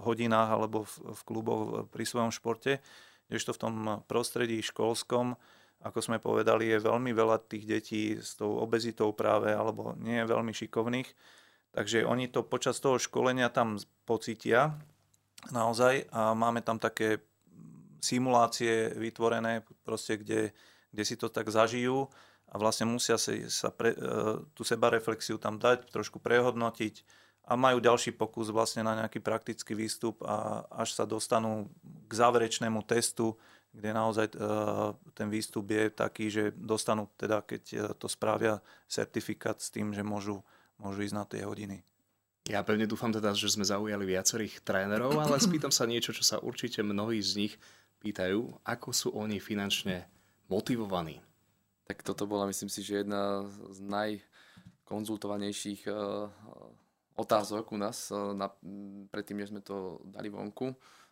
hodinách 0.00 0.48
alebo 0.56 0.88
v, 0.88 0.94
v 1.12 1.20
kluboch 1.28 1.60
pri 1.92 2.08
svojom 2.08 2.32
športe, 2.32 2.80
kdežto 3.28 3.52
v 3.52 3.60
tom 3.60 3.74
prostredí 4.08 4.64
školskom, 4.64 5.36
ako 5.84 6.00
sme 6.00 6.16
povedali, 6.16 6.72
je 6.72 6.80
veľmi 6.80 7.12
veľa 7.12 7.44
tých 7.44 7.64
detí 7.68 8.02
s 8.16 8.40
tou 8.40 8.56
obezitou 8.56 9.12
práve 9.12 9.52
alebo 9.52 9.92
nie 10.00 10.16
je 10.24 10.30
veľmi 10.32 10.56
šikovných. 10.56 11.08
Takže 11.76 12.08
oni 12.08 12.32
to 12.32 12.40
počas 12.40 12.80
toho 12.80 12.96
školenia 12.96 13.52
tam 13.52 13.76
pocítia 14.08 14.80
naozaj 15.52 16.08
a 16.08 16.32
máme 16.32 16.64
tam 16.64 16.80
také 16.80 17.20
simulácie 18.00 18.96
vytvorené, 18.96 19.60
proste, 19.84 20.16
kde, 20.16 20.56
kde 20.88 21.04
si 21.04 21.20
to 21.20 21.28
tak 21.28 21.52
zažijú 21.52 22.08
a 22.50 22.54
vlastne 22.58 22.90
musia 22.90 23.14
si 23.14 23.46
sa 23.46 23.70
pre, 23.70 23.94
e, 23.94 23.98
tú 24.58 24.66
sebareflexiu 24.66 25.38
tam 25.38 25.62
dať, 25.62 25.86
trošku 25.94 26.18
prehodnotiť 26.18 27.06
a 27.46 27.54
majú 27.54 27.78
ďalší 27.78 28.18
pokus 28.18 28.50
vlastne 28.50 28.82
na 28.82 28.98
nejaký 28.98 29.22
praktický 29.22 29.78
výstup 29.78 30.22
a 30.26 30.66
až 30.70 30.98
sa 30.98 31.06
dostanú 31.06 31.70
k 31.82 32.12
záverečnému 32.12 32.82
testu, 32.82 33.38
kde 33.70 33.90
naozaj 33.94 34.26
e, 34.30 34.36
ten 35.14 35.30
výstup 35.30 35.70
je 35.70 35.94
taký, 35.94 36.26
že 36.26 36.50
dostanú 36.58 37.06
teda, 37.14 37.46
keď 37.46 37.62
e, 37.70 37.76
to 37.94 38.10
spravia, 38.10 38.58
certifikát 38.90 39.62
s 39.62 39.70
tým, 39.70 39.94
že 39.94 40.02
môžu, 40.02 40.42
môžu 40.82 41.06
ísť 41.06 41.14
na 41.14 41.24
tie 41.24 41.46
hodiny. 41.46 41.86
Ja 42.50 42.66
pevne 42.66 42.90
dúfam 42.90 43.14
teda, 43.14 43.30
že 43.30 43.46
sme 43.46 43.62
zaujali 43.62 44.02
viacerých 44.02 44.66
trénerov, 44.66 45.14
ale 45.22 45.38
spýtam 45.46 45.70
sa 45.70 45.86
niečo, 45.86 46.10
čo 46.10 46.26
sa 46.26 46.42
určite 46.42 46.82
mnohí 46.82 47.22
z 47.22 47.46
nich 47.46 47.54
pýtajú. 48.02 48.66
Ako 48.66 48.90
sú 48.90 49.14
oni 49.14 49.38
finančne 49.38 50.10
motivovaní? 50.50 51.29
Tak 51.90 52.06
toto 52.06 52.30
bola, 52.30 52.46
myslím 52.46 52.70
si, 52.70 52.86
že 52.86 53.02
jedna 53.02 53.50
z 53.74 53.82
najkonzultovanejších 53.82 55.90
uh, 55.90 56.30
otázok 57.18 57.74
u 57.74 57.82
nás 57.82 58.14
uh, 58.14 58.30
na, 58.30 58.46
predtým, 59.10 59.42
než 59.42 59.50
sme 59.50 59.58
to 59.58 59.98
dali 60.06 60.30
vonku. 60.30 60.70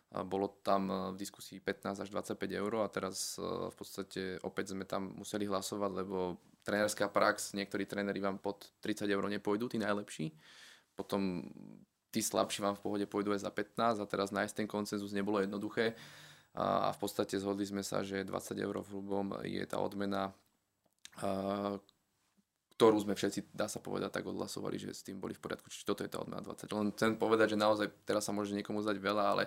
Bolo 0.09 0.57
tam 0.65 1.13
v 1.13 1.21
diskusii 1.21 1.61
15 1.61 2.01
až 2.01 2.09
25 2.09 2.49
eur 2.49 2.81
a 2.81 2.89
teraz 2.89 3.37
v 3.37 3.75
podstate 3.77 4.41
opäť 4.41 4.73
sme 4.73 4.81
tam 4.81 5.13
museli 5.13 5.45
hlasovať, 5.45 6.01
lebo 6.01 6.33
trénerská 6.65 7.13
prax, 7.13 7.53
niektorí 7.53 7.85
tréneri 7.85 8.17
vám 8.17 8.41
pod 8.41 8.73
30 8.81 9.05
eur 9.05 9.21
nepôjdu, 9.29 9.69
tí 9.69 9.77
najlepší. 9.77 10.33
Potom 10.97 11.45
tí 12.09 12.25
slabší 12.25 12.65
vám 12.65 12.73
v 12.73 12.81
pohode 12.81 13.05
pôjdu 13.05 13.37
aj 13.37 13.45
za 13.45 13.53
15 13.53 14.01
a 14.01 14.05
teraz 14.09 14.33
nájsť 14.33 14.65
ten 14.65 14.65
koncenzus 14.65 15.13
nebolo 15.13 15.45
jednoduché 15.45 15.93
a 16.57 16.89
v 16.89 16.97
podstate 16.97 17.37
zhodli 17.37 17.69
sme 17.69 17.85
sa, 17.85 18.01
že 18.01 18.25
20 18.25 18.57
eur 18.57 18.81
v 18.81 18.89
hrubom 18.89 19.37
je 19.45 19.61
tá 19.69 19.77
odmena 19.77 20.33
ktorú 22.79 22.95
sme 23.03 23.11
všetci, 23.11 23.51
dá 23.51 23.67
sa 23.67 23.83
povedať, 23.83 24.07
tak 24.07 24.31
odhlasovali, 24.31 24.79
že 24.79 24.95
s 24.95 25.03
tým 25.03 25.19
boli 25.19 25.35
v 25.35 25.43
poriadku. 25.43 25.67
Čiže 25.67 25.83
toto 25.83 26.07
je 26.07 26.07
tá 26.07 26.23
odmena 26.23 26.39
20. 26.39 26.63
Len 26.71 26.87
chcem 26.95 27.11
povedať, 27.19 27.51
že 27.51 27.57
naozaj 27.59 27.91
teraz 28.07 28.23
sa 28.23 28.31
môže 28.31 28.55
niekomu 28.55 28.79
zdať 28.79 29.03
veľa, 29.03 29.23
ale 29.35 29.43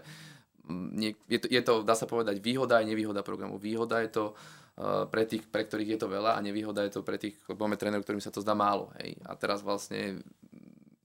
mm, 0.69 0.89
nie, 0.93 1.17
je, 1.33 1.41
to, 1.41 1.47
je 1.49 1.63
to, 1.65 1.81
dá 1.81 1.97
sa 1.97 2.05
povedať, 2.05 2.45
výhoda 2.45 2.77
a 2.77 2.85
nevýhoda 2.85 3.25
programu. 3.25 3.57
Výhoda 3.57 4.05
je 4.05 4.13
to 4.13 4.25
uh, 4.37 5.09
pre 5.09 5.25
tých, 5.25 5.49
pre 5.49 5.65
ktorých 5.65 5.97
je 5.97 5.99
to 6.05 6.13
veľa 6.13 6.37
a 6.37 6.45
nevýhoda 6.45 6.85
je 6.85 6.93
to 6.93 7.01
pre 7.01 7.17
tých, 7.17 7.41
máme 7.49 7.81
trénerov, 7.81 8.05
ktorým 8.05 8.21
sa 8.21 8.29
to 8.29 8.45
zdá 8.45 8.53
málo. 8.53 8.93
Hej. 9.01 9.17
A 9.25 9.33
teraz 9.33 9.65
vlastne 9.65 10.21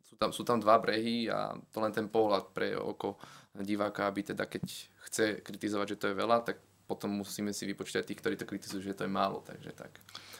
sú 0.03 0.19
tam, 0.19 0.35
sú 0.35 0.43
tam 0.43 0.59
dva 0.59 0.83
brehy 0.83 1.31
a 1.31 1.55
to 1.71 1.79
len 1.79 1.95
ten 1.95 2.11
pohľad 2.11 2.51
pre 2.51 2.75
oko 2.75 3.15
diváka, 3.55 4.03
aby 4.03 4.35
teda 4.35 4.51
keď 4.51 4.67
chce 5.07 5.39
kritizovať, 5.47 5.95
že 5.95 5.99
to 6.03 6.07
je 6.11 6.19
veľa, 6.19 6.43
tak 6.43 6.59
potom 6.87 7.11
musíme 7.11 7.51
si 7.51 7.67
vypočítať 7.67 8.07
tých, 8.07 8.19
ktorí 8.23 8.35
to 8.39 8.47
kritizujú, 8.47 8.81
že 8.81 8.95
to 8.95 9.03
je 9.03 9.11
málo. 9.11 9.43
Takže 9.43 9.75
tak. 9.75 9.91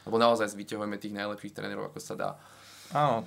Lebo 0.08 0.16
naozaj 0.16 0.56
vyťahujeme 0.56 0.96
tých 0.96 1.12
najlepších 1.12 1.54
trénerov, 1.54 1.92
ako 1.92 2.00
sa 2.00 2.14
dá. 2.16 2.30
Áno, 2.96 3.20
e, 3.20 3.24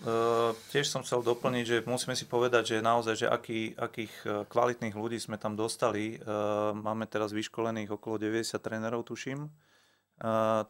tiež 0.73 0.89
som 0.89 1.05
chcel 1.05 1.21
doplniť, 1.21 1.65
že 1.69 1.77
musíme 1.85 2.17
si 2.17 2.25
povedať, 2.25 2.75
že 2.75 2.77
naozaj, 2.81 3.15
že 3.21 3.27
aký, 3.29 3.77
akých 3.77 4.13
e, 4.25 4.29
kvalitných 4.49 4.97
ľudí 4.97 5.21
sme 5.21 5.37
tam 5.37 5.53
dostali. 5.53 6.17
E, 6.17 6.25
máme 6.73 7.05
teraz 7.05 7.29
vyškolených 7.29 7.93
okolo 7.93 8.17
90 8.17 8.57
trénerov, 8.57 9.05
tuším. 9.05 9.45
E, 9.45 9.49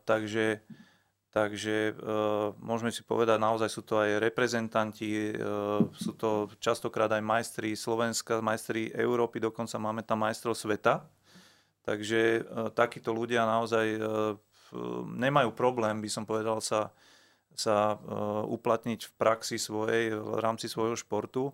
takže 0.04 0.60
Takže 1.32 1.96
e, 1.96 2.12
môžeme 2.60 2.92
si 2.92 3.08
povedať, 3.08 3.40
naozaj 3.40 3.72
sú 3.72 3.88
to 3.88 4.04
aj 4.04 4.20
reprezentanti, 4.20 5.32
e, 5.32 5.34
sú 5.96 6.12
to 6.20 6.52
častokrát 6.60 7.08
aj 7.08 7.24
majstri 7.24 7.72
Slovenska, 7.72 8.44
majstri 8.44 8.92
Európy, 8.92 9.40
dokonca 9.40 9.80
máme 9.80 10.04
tam 10.04 10.28
majstrov 10.28 10.60
sveta. 10.60 11.08
Takže 11.82 12.20
e, 12.20 12.42
takíto 12.78 13.10
ľudia 13.14 13.46
naozaj 13.46 13.86
e, 13.98 14.00
nemajú 15.18 15.50
problém, 15.58 15.98
by 16.00 16.10
som 16.10 16.24
povedal, 16.30 16.62
sa, 16.62 16.94
sa 17.58 17.98
e, 17.98 18.16
uplatniť 18.54 19.00
v 19.10 19.12
praxi 19.18 19.58
svojej, 19.58 20.14
v 20.14 20.40
rámci 20.40 20.70
svojho 20.70 20.94
športu. 20.94 21.50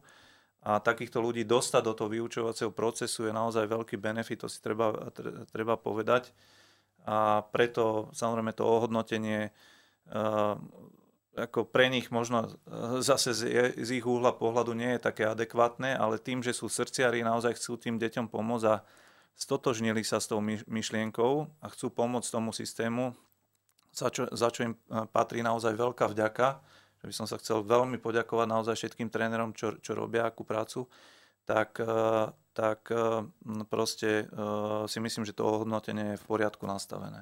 A 0.68 0.84
takýchto 0.84 1.24
ľudí 1.24 1.48
dostať 1.48 1.82
do 1.86 1.94
toho 1.96 2.10
vyučovacieho 2.12 2.76
procesu 2.76 3.30
je 3.30 3.32
naozaj 3.32 3.72
veľký 3.72 3.96
benefit, 3.96 4.44
to 4.44 4.52
si 4.52 4.60
treba, 4.60 5.14
treba 5.48 5.80
povedať 5.80 6.36
a 7.08 7.40
preto 7.40 8.12
samozrejme 8.12 8.52
to 8.52 8.68
ohodnotenie 8.68 9.48
ako 11.38 11.70
pre 11.70 11.88
nich 11.94 12.10
možno 12.10 12.50
zase 13.00 13.32
z 13.78 13.90
ich 13.94 14.04
úhla 14.04 14.34
pohľadu 14.34 14.74
nie 14.74 14.98
je 14.98 15.06
také 15.06 15.30
adekvátne, 15.30 15.94
ale 15.94 16.18
tým, 16.18 16.42
že 16.42 16.52
sú 16.52 16.66
srdciari, 16.66 17.22
naozaj 17.22 17.62
chcú 17.62 17.78
tým 17.78 18.02
deťom 18.02 18.26
pomôcť 18.28 18.66
a 18.66 18.82
stotožnili 19.38 20.02
sa 20.02 20.18
s 20.18 20.28
tou 20.28 20.42
myšlienkou 20.42 21.34
a 21.62 21.68
chcú 21.70 21.94
pomôcť 21.94 22.34
tomu 22.34 22.50
systému, 22.50 23.14
za 23.94 24.10
čo, 24.10 24.26
za 24.34 24.50
čo 24.50 24.66
im 24.66 24.74
eh, 24.74 25.06
patrí 25.08 25.46
naozaj 25.46 25.78
veľká 25.78 26.10
vďaka, 26.12 26.48
že 26.98 27.06
by 27.06 27.14
som 27.14 27.30
sa 27.30 27.38
chcel 27.38 27.62
veľmi 27.62 28.02
poďakovať 28.02 28.48
naozaj 28.50 28.76
všetkým 28.76 29.14
trénerom, 29.14 29.54
čo, 29.54 29.78
čo 29.78 29.94
robia 29.94 30.26
akú 30.26 30.42
prácu, 30.42 30.90
tak 31.46 31.78
tak 32.58 32.90
eh, 32.90 33.22
proste 33.70 34.26
si 34.90 34.98
myslím, 34.98 35.24
že 35.30 35.38
to 35.38 35.46
ohodnotenie 35.46 36.18
je 36.18 36.22
v 36.22 36.26
poriadku 36.26 36.66
nastavené. 36.66 37.22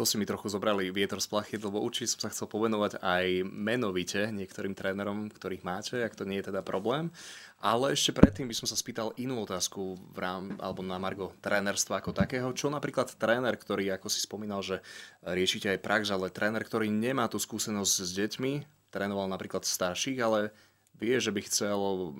To 0.00 0.08
si 0.08 0.16
mi 0.16 0.24
trochu 0.24 0.48
zobrali 0.48 0.88
vietor 0.88 1.20
z 1.20 1.28
plachy, 1.28 1.60
lebo 1.60 1.76
určite 1.76 2.16
som 2.16 2.24
sa 2.24 2.32
chcel 2.32 2.48
povenovať 2.48 3.04
aj 3.04 3.44
menovite 3.44 4.32
niektorým 4.32 4.72
trénerom, 4.72 5.28
ktorých 5.28 5.60
máte, 5.60 6.00
ak 6.00 6.16
to 6.16 6.24
nie 6.24 6.40
je 6.40 6.48
teda 6.48 6.64
problém. 6.64 7.12
Ale 7.60 7.92
ešte 7.92 8.16
predtým 8.16 8.48
by 8.48 8.56
som 8.56 8.64
sa 8.64 8.80
spýtal 8.80 9.12
inú 9.20 9.44
otázku 9.44 10.00
v 10.00 10.16
rám, 10.16 10.56
alebo 10.56 10.80
na 10.80 10.96
Margo 10.96 11.36
trénerstva 11.44 12.00
ako 12.00 12.16
takého. 12.16 12.48
Čo 12.56 12.72
napríklad 12.72 13.12
tréner, 13.20 13.52
ktorý, 13.60 13.92
ako 13.92 14.08
si 14.08 14.24
spomínal, 14.24 14.64
že 14.64 14.80
riešite 15.20 15.68
aj 15.76 15.84
prax, 15.84 16.08
ale 16.08 16.32
tréner, 16.32 16.64
ktorý 16.64 16.88
nemá 16.88 17.28
tú 17.28 17.36
skúsenosť 17.36 17.94
s 18.00 18.10
deťmi, 18.16 18.52
trénoval 18.88 19.28
napríklad 19.28 19.68
starších, 19.68 20.16
ale 20.24 20.48
vie, 20.96 21.20
že 21.20 21.28
by 21.28 21.44
chcel 21.44 22.16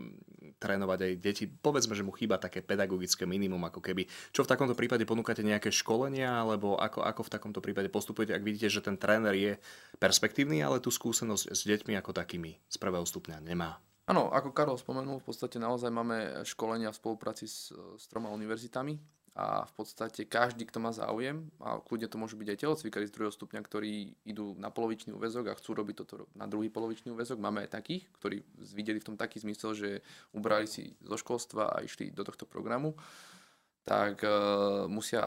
trénovať 0.61 0.99
aj 1.09 1.13
deti. 1.17 1.45
Povedzme, 1.49 1.97
že 1.97 2.05
mu 2.05 2.13
chýba 2.13 2.37
také 2.37 2.61
pedagogické 2.61 3.25
minimum, 3.25 3.65
ako 3.65 3.81
keby. 3.81 4.05
Čo 4.31 4.45
v 4.45 4.51
takomto 4.53 4.77
prípade 4.77 5.09
ponúkate 5.09 5.41
nejaké 5.41 5.73
školenia, 5.73 6.45
alebo 6.45 6.77
ako, 6.77 7.01
ako 7.01 7.21
v 7.25 7.33
takomto 7.33 7.61
prípade 7.65 7.89
postupujete, 7.89 8.37
ak 8.37 8.45
vidíte, 8.45 8.69
že 8.69 8.85
ten 8.85 9.01
tréner 9.01 9.33
je 9.33 9.53
perspektívny, 9.97 10.61
ale 10.61 10.85
tú 10.85 10.93
skúsenosť 10.93 11.45
s 11.49 11.61
deťmi 11.65 11.97
ako 11.97 12.13
takými 12.13 12.61
z 12.69 12.77
prvého 12.77 13.09
stupňa 13.09 13.41
nemá. 13.41 13.81
Áno, 14.11 14.29
ako 14.29 14.51
Karol 14.51 14.75
spomenul, 14.75 15.23
v 15.23 15.27
podstate 15.31 15.63
naozaj 15.63 15.89
máme 15.89 16.43
školenia 16.43 16.91
v 16.91 16.99
spolupráci 16.99 17.47
s, 17.47 17.71
s 17.71 18.05
troma 18.11 18.29
univerzitami 18.35 19.20
a 19.39 19.63
v 19.63 19.73
podstate 19.79 20.27
každý, 20.27 20.67
kto 20.67 20.83
má 20.83 20.91
záujem, 20.91 21.47
a 21.63 21.79
kľudne 21.79 22.11
to 22.11 22.19
môžu 22.19 22.35
byť 22.35 22.49
aj 22.51 22.61
telocvikári 22.67 23.07
z 23.07 23.15
druhého 23.15 23.31
stupňa, 23.31 23.61
ktorí 23.63 24.19
idú 24.27 24.59
na 24.59 24.75
polovičný 24.75 25.15
úvezok 25.15 25.55
a 25.55 25.59
chcú 25.59 25.79
robiť 25.79 25.95
toto 26.03 26.27
na 26.35 26.51
druhý 26.51 26.67
polovičný 26.67 27.15
úvezok. 27.15 27.39
Máme 27.39 27.63
aj 27.63 27.79
takých, 27.79 28.11
ktorí 28.19 28.43
videli 28.75 28.99
v 28.99 29.15
tom 29.15 29.17
taký 29.17 29.39
zmysel, 29.39 29.79
že 29.79 29.91
ubrali 30.35 30.67
si 30.67 30.99
zo 31.07 31.15
školstva 31.15 31.71
a 31.71 31.87
išli 31.87 32.11
do 32.11 32.27
tohto 32.27 32.43
programu, 32.43 32.99
tak 33.87 34.27
uh, 34.27 34.91
musia 34.91 35.23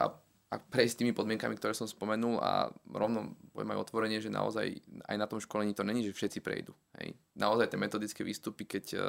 a 0.52 0.60
prejsť 0.60 1.02
tými 1.02 1.10
podmienkami, 1.16 1.58
ktoré 1.58 1.74
som 1.74 1.90
spomenul 1.90 2.38
a 2.38 2.70
rovno 2.94 3.34
poviem 3.50 3.74
aj 3.74 3.82
otvorenie, 3.90 4.22
že 4.22 4.30
naozaj 4.30 4.78
aj 5.10 5.16
na 5.18 5.26
tom 5.26 5.42
školení 5.42 5.74
to 5.74 5.82
není, 5.82 6.06
že 6.06 6.14
všetci 6.14 6.38
prejdú. 6.38 6.70
Hej. 7.02 7.18
Naozaj 7.34 7.74
tie 7.74 7.80
metodické 7.80 8.22
výstupy, 8.22 8.62
keď 8.68 8.84
uh, 8.94 9.02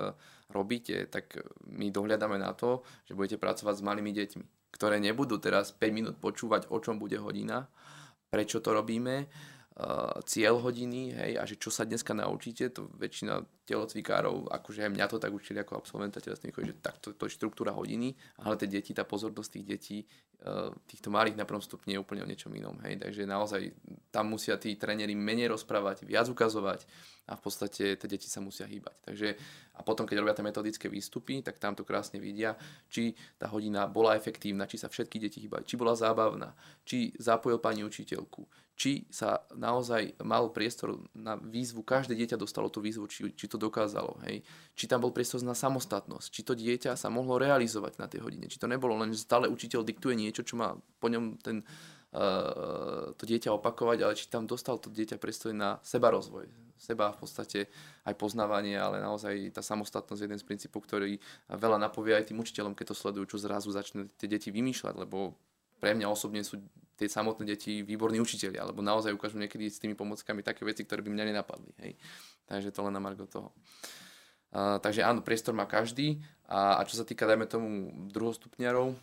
robíte, 0.49 1.05
tak 1.11 1.37
my 1.69 1.93
dohľadáme 1.93 2.41
na 2.41 2.55
to, 2.57 2.81
že 3.05 3.13
budete 3.13 3.37
pracovať 3.37 3.75
s 3.77 3.85
malými 3.85 4.09
deťmi 4.15 4.45
ktoré 4.75 4.99
nebudú 4.99 5.39
teraz 5.39 5.71
5 5.71 5.95
minút 5.95 6.15
počúvať, 6.19 6.67
o 6.67 6.83
čom 6.83 6.99
bude 6.99 7.15
hodina, 7.15 7.71
prečo 8.27 8.59
to 8.59 8.75
robíme, 8.75 9.23
uh, 9.23 10.19
cieľ 10.27 10.59
hodiny, 10.59 11.15
hej, 11.15 11.31
a 11.39 11.47
že 11.47 11.55
čo 11.55 11.71
sa 11.71 11.87
dneska 11.87 12.11
naučíte, 12.11 12.67
to 12.75 12.91
väčšina 12.99 13.39
telocvikárov, 13.65 14.47
akože 14.53 14.85
aj 14.85 14.91
mňa 14.93 15.05
to 15.09 15.17
tak 15.17 15.33
učili 15.33 15.57
ako 15.59 15.81
absolventa 15.81 16.21
telesnej 16.21 16.53
že 16.53 16.77
takto 16.77 17.17
to 17.17 17.25
je 17.25 17.33
štruktúra 17.33 17.73
hodiny, 17.73 18.13
ale 18.45 18.55
tie 18.61 18.69
deti, 18.69 18.93
tá 18.93 19.01
pozornosť 19.01 19.49
tých 19.57 19.65
detí, 19.65 19.97
uh, 20.45 20.69
týchto 20.85 21.09
malých 21.09 21.35
na 21.35 21.49
prvom 21.49 21.65
stupni 21.65 21.97
je 21.97 22.01
úplne 22.01 22.21
o 22.21 22.29
niečom 22.29 22.53
inom, 22.53 22.77
hej, 22.85 23.01
takže 23.01 23.25
naozaj 23.25 23.73
tam 24.13 24.29
musia 24.29 24.55
tí 24.61 24.77
tréneri 24.77 25.17
menej 25.17 25.49
rozprávať, 25.49 26.05
viac 26.05 26.29
ukazovať, 26.29 26.85
a 27.25 27.33
v 27.33 27.41
podstate 27.41 27.97
tie 27.97 28.07
deti 28.09 28.29
sa 28.29 28.37
musia 28.37 28.69
hýbať. 28.69 28.95
Takže, 29.01 29.27
a 29.73 29.81
potom, 29.81 30.05
keď 30.05 30.21
robia 30.21 30.37
tie 30.37 30.45
metodické 30.45 30.85
výstupy, 30.85 31.41
tak 31.41 31.57
tam 31.57 31.73
to 31.73 31.81
krásne 31.81 32.21
vidia, 32.21 32.53
či 32.85 33.17
tá 33.41 33.49
hodina 33.49 33.89
bola 33.89 34.13
efektívna, 34.13 34.69
či 34.69 34.77
sa 34.77 34.93
všetky 34.93 35.17
deti 35.17 35.41
hýbali, 35.41 35.65
či 35.65 35.73
bola 35.73 35.97
zábavná, 35.97 36.53
či 36.85 37.17
zapojil 37.17 37.57
pani 37.57 37.81
učiteľku, 37.81 38.45
či 38.77 39.09
sa 39.09 39.41
naozaj 39.57 40.21
mal 40.21 40.53
priestor 40.53 41.01
na 41.17 41.33
výzvu, 41.33 41.81
každé 41.81 42.13
dieťa 42.13 42.37
dostalo 42.37 42.69
tú 42.69 42.85
výzvu, 42.85 43.09
či, 43.09 43.33
či 43.33 43.45
to 43.49 43.54
dokázalo, 43.55 44.19
hej. 44.27 44.43
či 44.77 44.85
tam 44.85 45.03
bol 45.03 45.11
priestor 45.11 45.41
na 45.43 45.57
samostatnosť, 45.57 46.27
či 46.29 46.41
to 46.45 46.53
dieťa 46.55 46.95
sa 46.95 47.07
mohlo 47.11 47.39
realizovať 47.39 47.99
na 47.99 48.07
tej 48.07 48.23
hodine, 48.23 48.47
či 48.47 48.61
to 48.61 48.69
nebolo 48.69 48.95
len, 48.99 49.11
že 49.11 49.25
stále 49.25 49.49
učiteľ 49.51 49.83
diktuje 49.83 50.15
niečo, 50.15 50.45
čo 50.45 50.59
má 50.59 50.75
po 50.99 51.07
ňom 51.07 51.39
ten, 51.41 51.63
uh, 52.15 53.11
to 53.15 53.23
dieťa 53.23 53.51
opakovať, 53.55 53.97
ale 54.03 54.13
či 54.13 54.29
tam 54.31 54.45
dostal 54.45 54.79
to 54.79 54.91
dieťa 54.91 55.19
priestor 55.19 55.55
na 55.55 55.79
seba 55.81 56.11
rozvoj, 56.11 56.47
seba 56.77 57.11
v 57.15 57.19
podstate 57.23 57.59
aj 58.05 58.13
poznávanie, 58.19 58.75
ale 58.75 59.01
naozaj 59.01 59.55
tá 59.55 59.63
samostatnosť 59.63 60.19
je 60.21 60.27
jeden 60.27 60.39
z 60.39 60.45
princípov, 60.45 60.85
ktorý 60.85 61.17
veľa 61.49 61.79
napovie 61.79 62.13
aj 62.15 62.29
tým 62.29 62.39
učiteľom, 62.43 62.75
keď 62.75 62.93
to 62.93 62.99
sledujú, 62.99 63.35
čo 63.35 63.41
zrazu 63.41 63.71
začnú 63.71 64.11
tie 64.19 64.27
deti 64.29 64.51
vymýšľať, 64.51 64.95
lebo 65.01 65.35
pre 65.79 65.95
mňa 65.95 66.07
osobne 66.07 66.43
sú 66.43 66.59
tie 66.95 67.11
samotné 67.11 67.43
deti 67.43 67.83
výborní 67.83 68.23
učiteľi, 68.23 68.57
alebo 68.59 68.79
naozaj 68.79 69.11
ukážu 69.11 69.35
niekedy 69.39 69.67
s 69.67 69.83
tými 69.83 69.93
pomockami 69.93 70.41
také 70.41 70.63
veci, 70.63 70.87
ktoré 70.87 71.03
by 71.03 71.11
mňa 71.11 71.25
nenapadli. 71.31 71.71
Hej. 71.83 71.93
Takže 72.47 72.69
to 72.71 72.79
len 72.87 72.95
na 72.95 73.03
margo 73.03 73.27
toho. 73.27 73.51
Uh, 74.55 74.79
takže 74.79 75.03
áno, 75.03 75.19
priestor 75.19 75.51
má 75.51 75.67
každý 75.67 76.23
a, 76.47 76.79
a 76.79 76.81
čo 76.87 76.95
sa 76.95 77.03
týka, 77.03 77.27
dajme 77.27 77.43
tomu, 77.43 77.91
druhostupňarov, 78.07 78.95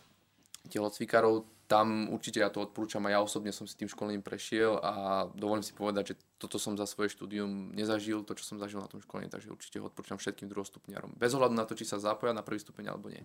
telocvikárov, 0.71 1.43
tam 1.67 2.11
určite 2.11 2.43
ja 2.43 2.51
to 2.51 2.61
odporúčam 2.61 3.01
a 3.07 3.13
ja 3.15 3.19
osobne 3.23 3.49
som 3.55 3.63
si 3.63 3.73
tým 3.73 3.87
školením 3.87 4.21
prešiel 4.21 4.77
a 4.83 5.25
dovolím 5.31 5.63
si 5.63 5.71
povedať, 5.71 6.13
že 6.13 6.15
toto 6.37 6.59
som 6.59 6.75
za 6.75 6.83
svoje 6.83 7.15
štúdium 7.15 7.71
nezažil, 7.71 8.21
to 8.27 8.35
čo 8.35 8.43
som 8.43 8.57
zažil 8.59 8.83
na 8.83 8.91
tom 8.91 8.99
školení, 8.99 9.31
takže 9.31 9.49
určite 9.49 9.79
ho 9.79 9.87
odporúčam 9.87 10.19
všetkým 10.19 10.51
druhostupňarom. 10.51 11.15
Bez 11.15 11.33
ohľadu 11.33 11.55
na 11.55 11.65
to, 11.65 11.73
či 11.73 11.87
sa 11.87 11.97
zapoja 11.97 12.35
na 12.35 12.43
prvý 12.43 12.59
stupeň 12.59 12.93
alebo 12.93 13.09
nie. 13.09 13.23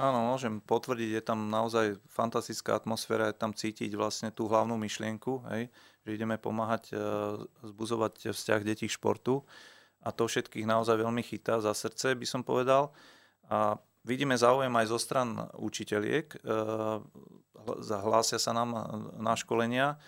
Áno, 0.00 0.32
môžem 0.32 0.64
potvrdiť, 0.64 1.10
je 1.12 1.22
tam 1.22 1.52
naozaj 1.52 2.00
fantastická 2.08 2.78
atmosféra, 2.78 3.28
je 3.28 3.36
tam 3.36 3.52
cítiť 3.52 3.92
vlastne 3.92 4.32
tú 4.32 4.48
hlavnú 4.48 4.80
myšlienku, 4.80 5.44
hej, 5.52 5.68
že 6.06 6.10
ideme 6.16 6.40
pomáhať 6.40 6.94
e, 6.94 6.96
zbuzovať 7.68 8.32
vzťah 8.32 8.60
detí 8.64 8.88
k 8.88 8.96
športu 8.96 9.44
a 10.00 10.08
to 10.08 10.24
všetkých 10.24 10.64
naozaj 10.64 10.96
veľmi 10.96 11.20
chytá 11.20 11.60
za 11.60 11.76
srdce, 11.76 12.16
by 12.16 12.24
som 12.24 12.40
povedal. 12.40 12.96
A 13.52 13.76
vidíme 14.04 14.36
záujem 14.36 14.72
aj 14.72 14.86
zo 14.88 14.98
stran 14.98 15.48
učiteľiek, 15.56 16.26
e, 16.34 16.38
hlásia 17.90 18.40
sa 18.40 18.52
nám 18.56 18.70
na 19.20 19.36
školenia, 19.36 20.00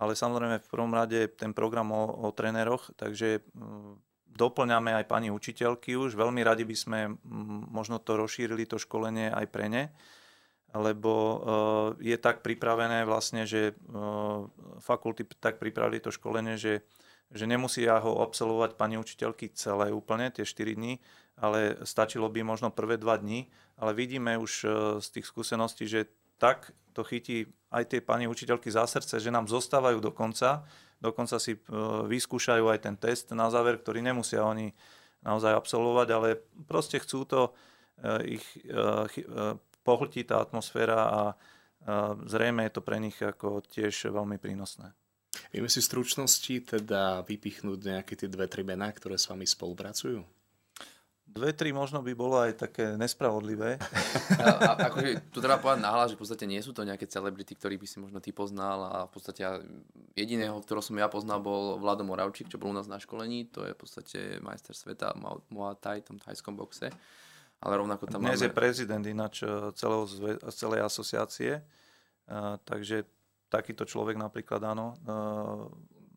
ale 0.00 0.16
samozrejme 0.16 0.62
v 0.62 0.70
prvom 0.70 0.92
rade 0.94 1.28
ten 1.36 1.52
program 1.52 1.92
o, 1.92 2.08
o 2.24 2.28
tréneroch, 2.32 2.88
takže 2.96 3.44
doplňame 4.30 4.96
aj 4.96 5.04
pani 5.04 5.28
učiteľky 5.28 5.98
už. 5.98 6.16
Veľmi 6.16 6.40
radi 6.40 6.64
by 6.64 6.76
sme 6.76 6.98
možno 7.68 8.00
to 8.00 8.16
rozšírili, 8.16 8.64
to 8.64 8.80
školenie 8.80 9.28
aj 9.28 9.46
pre 9.52 9.68
ne, 9.68 9.92
lebo 10.72 11.44
je 11.98 12.16
tak 12.16 12.40
pripravené 12.40 13.04
vlastne, 13.04 13.44
že 13.44 13.76
fakulty 14.80 15.28
tak 15.36 15.60
pripravili 15.60 16.00
to 16.00 16.14
školenie, 16.14 16.56
že, 16.56 16.86
že 17.28 17.44
nemusia 17.44 18.00
ho 18.00 18.22
absolvovať 18.24 18.78
pani 18.78 18.96
učiteľky 18.96 19.52
celé 19.52 19.92
úplne, 19.92 20.32
tie 20.32 20.46
4 20.46 20.78
dní, 20.78 21.02
ale 21.40 21.80
stačilo 21.88 22.28
by 22.28 22.44
možno 22.44 22.68
prvé 22.68 23.00
2 23.00 23.24
dní, 23.24 23.48
ale 23.80 23.96
vidíme 23.96 24.36
už 24.36 24.52
e, 24.62 24.68
z 25.00 25.08
tých 25.08 25.26
skúseností, 25.26 25.88
že 25.88 26.12
tak 26.36 26.76
to 26.92 27.00
chytí 27.00 27.48
aj 27.72 27.88
tie 27.88 28.00
pani 28.04 28.28
učiteľky 28.28 28.68
za 28.68 28.84
srdce, 28.84 29.16
že 29.16 29.32
nám 29.32 29.48
zostávajú 29.48 30.04
do 30.04 30.12
konca, 30.12 30.68
dokonca 31.00 31.40
si 31.40 31.56
e, 31.56 31.60
vyskúšajú 32.06 32.68
aj 32.68 32.78
ten 32.84 32.96
test 33.00 33.32
na 33.32 33.48
záver, 33.48 33.80
ktorý 33.80 34.04
nemusia 34.04 34.44
oni 34.44 34.76
naozaj 35.24 35.56
absolvovať, 35.56 36.08
ale 36.12 36.28
proste 36.68 37.00
chcú 37.00 37.24
to, 37.24 37.42
e, 38.04 38.40
ich 38.40 38.46
pohltiť 39.80 40.24
tá 40.28 40.44
atmosféra 40.44 41.08
a 41.08 41.20
zrejme 42.28 42.68
je 42.68 42.72
to 42.76 42.84
pre 42.84 43.00
nich 43.00 43.16
ako 43.16 43.64
tiež 43.64 44.12
veľmi 44.12 44.36
prínosné. 44.36 44.92
Vieme 45.48 45.72
si 45.72 45.80
v 45.80 45.88
stručnosti 45.88 46.76
teda 46.76 47.24
vypichnúť 47.24 47.80
nejaké 47.80 48.12
tie 48.12 48.28
dve, 48.28 48.44
tri 48.44 48.60
mená, 48.60 48.92
ktoré 48.92 49.16
s 49.16 49.32
vami 49.32 49.48
spolupracujú? 49.48 50.20
Dve, 51.30 51.54
tri 51.54 51.70
možno 51.70 52.02
by 52.02 52.12
bolo 52.18 52.42
aj 52.42 52.58
také 52.58 52.98
nespravodlivé. 52.98 53.78
A, 54.40 54.46
a, 54.56 54.70
akože 54.90 55.30
tu 55.30 55.38
treba 55.38 55.60
povedať 55.60 55.84
nahlas, 55.84 56.10
že 56.10 56.16
v 56.16 56.22
podstate 56.24 56.44
nie 56.48 56.58
sú 56.64 56.72
to 56.72 56.82
nejaké 56.82 57.04
celebrity, 57.06 57.54
ktorých 57.54 57.80
by 57.82 57.86
si 57.86 57.96
možno 58.00 58.18
ty 58.18 58.32
poznal 58.32 58.78
a 58.88 58.96
v 59.06 59.12
podstate 59.12 59.44
ja, 59.44 59.60
jediného, 60.16 60.58
ktorého 60.64 60.80
som 60.80 60.96
ja 60.96 61.06
poznal, 61.12 61.44
bol 61.44 61.76
Vlado 61.76 62.02
Moravčík, 62.02 62.48
čo 62.48 62.56
bol 62.56 62.72
u 62.72 62.76
nás 62.76 62.88
na 62.88 62.96
školení, 62.96 63.46
to 63.52 63.68
je 63.68 63.76
v 63.76 63.78
podstate 63.78 64.18
majster 64.40 64.72
sveta 64.72 65.12
Muay 65.52 65.76
Thai, 65.78 66.00
tom 66.00 66.16
thajskom 66.16 66.56
boxe. 66.56 66.88
Ale 67.60 67.76
rovnako 67.76 68.08
tam 68.08 68.24
Dnes 68.24 68.40
máme... 68.40 68.46
je 68.48 68.56
prezident 68.56 69.04
ináč 69.04 69.44
e, 69.44 69.70
celého, 69.76 70.08
celej 70.48 70.80
asociácie, 70.80 71.60
uh, 71.60 72.56
takže 72.64 73.04
takýto 73.52 73.84
človek 73.84 74.16
napríklad 74.16 74.64
áno, 74.64 74.96
uh, 75.04 75.68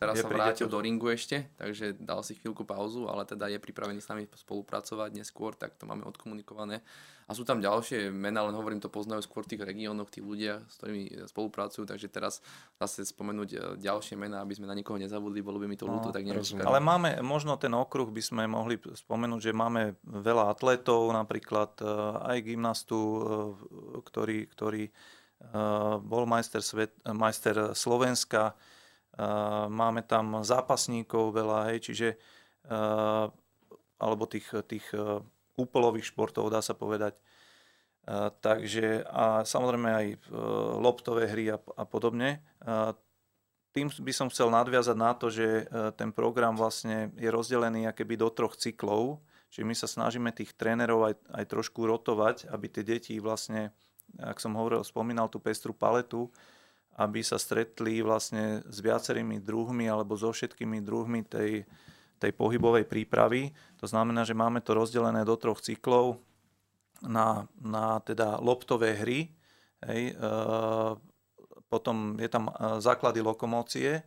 Teraz 0.04 0.20
sa 0.20 0.30
vrátil 0.30 0.68
do 0.68 0.80
ringu 0.84 1.08
ešte, 1.10 1.48
takže 1.56 1.96
dal 1.96 2.20
si 2.22 2.36
chvíľku 2.36 2.68
pauzu, 2.68 3.08
ale 3.08 3.24
teda 3.24 3.48
je 3.48 3.58
pripravený 3.58 4.04
s 4.04 4.12
nami 4.12 4.28
spolupracovať 4.28 5.16
neskôr, 5.16 5.56
tak 5.56 5.80
to 5.80 5.88
máme 5.88 6.04
odkomunikované. 6.04 6.84
A 7.24 7.32
sú 7.32 7.48
tam 7.48 7.64
ďalšie 7.64 8.12
mená, 8.12 8.44
len 8.44 8.52
hovorím, 8.52 8.84
to 8.84 8.92
poznajú 8.92 9.24
skôr 9.24 9.48
v 9.48 9.56
tých 9.56 9.64
regiónoch, 9.64 10.12
tí 10.12 10.20
ľudia, 10.20 10.60
s 10.68 10.76
ktorými 10.84 11.24
spolupracujú, 11.32 11.88
takže 11.88 12.12
teraz 12.12 12.44
zase 12.76 13.08
spomenúť 13.08 13.50
e, 13.56 13.58
ďalšie 13.80 14.20
mená, 14.20 14.44
aby 14.44 14.60
sme 14.60 14.68
na 14.68 14.76
nikoho 14.76 15.00
nezabudli, 15.00 15.40
bolo 15.40 15.64
by 15.64 15.72
mi 15.72 15.80
to 15.80 15.88
ľúto, 15.88 16.12
no, 16.12 16.16
tak 16.16 16.28
neviem. 16.28 16.44
Ale 16.68 16.84
máme, 16.84 17.24
možno 17.24 17.56
ten 17.56 17.72
okruh 17.72 18.12
by 18.12 18.20
sme 18.20 18.44
mohli 18.44 18.76
spomenúť, 18.76 19.40
že 19.40 19.54
máme 19.56 19.96
veľa 20.04 20.52
atletov, 20.52 21.08
napríklad 21.16 21.80
e, 21.80 21.88
aj 22.28 22.38
gymnastu, 22.44 23.00
e, 23.00 23.20
ktorý, 24.04 24.40
ktorý 24.52 24.84
bol 26.00 26.24
majster, 26.24 26.64
svet, 26.64 26.96
majster 27.04 27.76
Slovenska, 27.76 28.56
máme 29.70 30.02
tam 30.06 30.42
zápasníkov 30.42 31.34
veľa, 31.34 31.74
hej, 31.74 31.80
čiže 31.90 32.08
alebo 34.02 34.24
tých, 34.26 34.50
tých 34.66 34.86
úpolových 35.54 36.10
športov, 36.10 36.50
dá 36.50 36.66
sa 36.66 36.74
povedať. 36.74 37.16
Takže 38.44 39.08
a 39.08 39.48
samozrejme 39.48 39.90
aj 39.90 40.08
loptové 40.82 41.30
hry 41.32 41.56
a, 41.56 41.58
a 41.58 41.84
podobne. 41.88 42.44
Tým 43.74 43.88
by 43.90 44.14
som 44.14 44.28
chcel 44.28 44.52
nadviazať 44.52 44.98
na 44.98 45.12
to, 45.16 45.32
že 45.32 45.66
ten 45.96 46.12
program 46.12 46.54
vlastne 46.54 47.16
je 47.16 47.32
rozdelený 47.32 47.88
akéby 47.90 48.20
do 48.20 48.28
troch 48.30 48.60
cyklov, 48.60 49.24
čiže 49.50 49.66
my 49.66 49.76
sa 49.78 49.88
snažíme 49.88 50.30
tých 50.36 50.54
trénerov 50.54 51.10
aj, 51.10 51.16
aj 51.32 51.46
trošku 51.48 51.86
rotovať, 51.88 52.52
aby 52.52 52.66
tie 52.70 52.84
deti 52.86 53.18
vlastne, 53.18 53.72
ak 54.20 54.38
som 54.38 54.54
hovoril, 54.54 54.84
spomínal 54.86 55.32
tú 55.32 55.40
pestru 55.40 55.72
paletu, 55.74 56.30
aby 56.98 57.26
sa 57.26 57.42
stretli 57.42 58.06
vlastne 58.06 58.62
s 58.70 58.78
viacerými 58.82 59.42
druhmi 59.42 59.90
alebo 59.90 60.14
so 60.14 60.30
všetkými 60.30 60.86
druhmi 60.86 61.26
tej, 61.26 61.66
tej 62.22 62.32
pohybovej 62.38 62.86
prípravy. 62.86 63.50
To 63.82 63.90
znamená, 63.90 64.22
že 64.24 64.38
máme 64.38 64.62
to 64.62 64.78
rozdelené 64.78 65.26
do 65.26 65.34
troch 65.34 65.60
cyklov 65.60 66.22
na, 67.02 67.50
na 67.58 68.00
teda 68.06 68.38
loptové 68.40 68.94
hry. 68.96 69.34
Hej, 69.84 70.14
e, 70.14 70.32
potom 71.68 72.16
je 72.22 72.30
tam 72.30 72.48
e, 72.48 72.54
základy 72.80 73.20
lokomócie, 73.20 74.06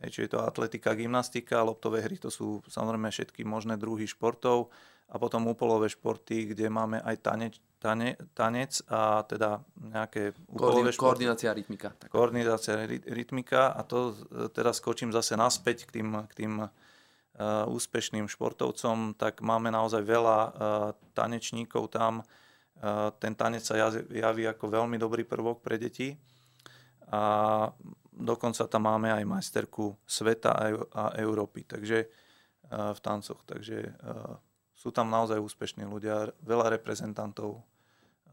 hej, 0.00 0.08
čiže 0.08 0.24
je 0.24 0.32
to 0.32 0.40
atletika, 0.40 0.96
gymnastika, 0.96 1.60
loptové 1.60 2.00
hry 2.00 2.16
to 2.16 2.32
sú 2.32 2.64
samozrejme 2.64 3.12
všetky 3.12 3.44
možné 3.44 3.76
druhy 3.76 4.08
športov 4.08 4.72
a 5.12 5.20
potom 5.20 5.44
úpolové 5.50 5.92
športy, 5.92 6.56
kde 6.56 6.72
máme 6.72 7.04
aj 7.04 7.16
tanec, 7.20 7.54
tane, 7.78 8.18
tanec 8.34 8.82
a 8.90 9.22
teda 9.22 9.62
nejaké 9.78 10.34
úkolové 10.50 10.90
športy. 10.90 11.24
Koordinácia 11.24 11.50
rytmika. 11.54 11.88
Tak. 11.94 12.08
Koordinácia 12.10 12.74
rytmika 13.06 13.72
a 13.72 13.86
to 13.86 14.18
teraz 14.50 14.82
skočím 14.82 15.14
zase 15.14 15.38
naspäť 15.38 15.86
k 15.86 16.02
tým, 16.02 16.08
k 16.26 16.32
tým 16.34 16.52
uh, 16.66 16.68
úspešným 17.70 18.26
športovcom, 18.26 19.14
tak 19.14 19.40
máme 19.40 19.70
naozaj 19.70 20.02
veľa 20.02 20.38
uh, 20.38 20.50
tanečníkov 21.14 21.94
tam. 21.94 22.26
Uh, 22.82 23.14
ten 23.18 23.38
tanec 23.38 23.62
sa 23.62 23.78
javí 24.10 24.44
ako 24.46 24.64
veľmi 24.68 24.98
dobrý 24.98 25.22
prvok 25.22 25.62
pre 25.62 25.78
deti 25.78 26.14
a 27.08 27.66
dokonca 28.12 28.66
tam 28.66 28.90
máme 28.90 29.14
aj 29.14 29.24
majsterku 29.24 29.96
sveta 30.04 30.52
a 30.92 31.14
Európy 31.16 31.64
takže 31.64 32.10
v 32.68 33.00
tancoch. 33.00 33.48
Takže 33.48 33.96
sú 34.78 34.94
tam 34.94 35.10
naozaj 35.10 35.42
úspešní 35.42 35.82
ľudia, 35.82 36.30
veľa 36.46 36.78
reprezentantov 36.78 37.66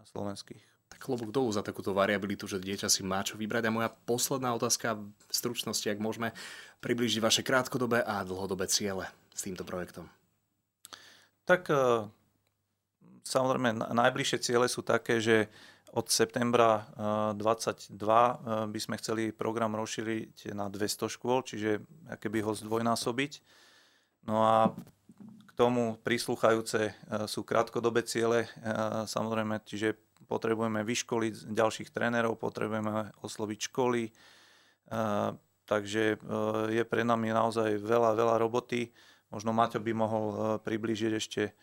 slovenských. 0.06 0.62
Tak 0.94 1.02
klobúk 1.02 1.34
dolu 1.34 1.50
za 1.50 1.66
takúto 1.66 1.92
variabilitu, 1.92 2.46
že 2.46 2.62
dieťa 2.62 2.88
si 2.88 3.02
má 3.02 3.26
čo 3.26 3.36
vybrať. 3.36 3.68
A 3.68 3.74
moja 3.74 3.90
posledná 3.90 4.54
otázka 4.54 4.96
v 4.96 5.34
stručnosti, 5.34 5.90
ak 5.90 5.98
môžeme 5.98 6.32
približiť 6.86 7.20
vaše 7.20 7.42
krátkodobé 7.42 8.06
a 8.06 8.22
dlhodobé 8.22 8.70
ciele 8.70 9.10
s 9.34 9.42
týmto 9.42 9.66
projektom. 9.66 10.06
Tak 11.50 11.68
e, 11.68 11.76
samozrejme 13.26 13.92
najbližšie 13.92 14.40
ciele 14.40 14.70
sú 14.70 14.86
také, 14.86 15.18
že 15.18 15.50
od 15.92 16.08
septembra 16.08 16.86
2022 17.34 17.92
e, 17.92 17.98
e, 17.98 18.34
by 18.70 18.80
sme 18.80 18.96
chceli 19.02 19.34
program 19.34 19.74
rozšíriť 19.74 20.54
na 20.54 20.70
200 20.70 21.10
škôl, 21.10 21.42
čiže 21.42 21.82
keby 22.22 22.46
ho 22.46 22.54
zdvojnásobiť. 22.54 23.42
No 24.30 24.42
a 24.46 24.74
tomu 25.56 25.96
prísluchajúce 26.04 26.92
e, 26.92 26.94
sú 27.26 27.48
krátkodobé 27.48 28.04
ciele, 28.04 28.46
e, 28.46 28.50
samozrejme, 29.08 29.64
čiže 29.64 29.96
potrebujeme 30.28 30.84
vyškoliť 30.84 31.56
ďalších 31.56 31.90
trénerov, 31.96 32.36
potrebujeme 32.36 33.16
osloviť 33.24 33.60
školy, 33.72 34.04
e, 34.08 34.12
takže 35.66 36.22
je 36.70 36.84
pre 36.86 37.02
nami 37.02 37.34
naozaj 37.34 37.82
veľa, 37.82 38.14
veľa 38.14 38.36
roboty. 38.38 38.94
Možno 39.34 39.50
Maťo 39.50 39.82
by 39.82 39.94
mohol 39.98 40.26
priblížiť 40.62 41.12
ešte 41.18 41.58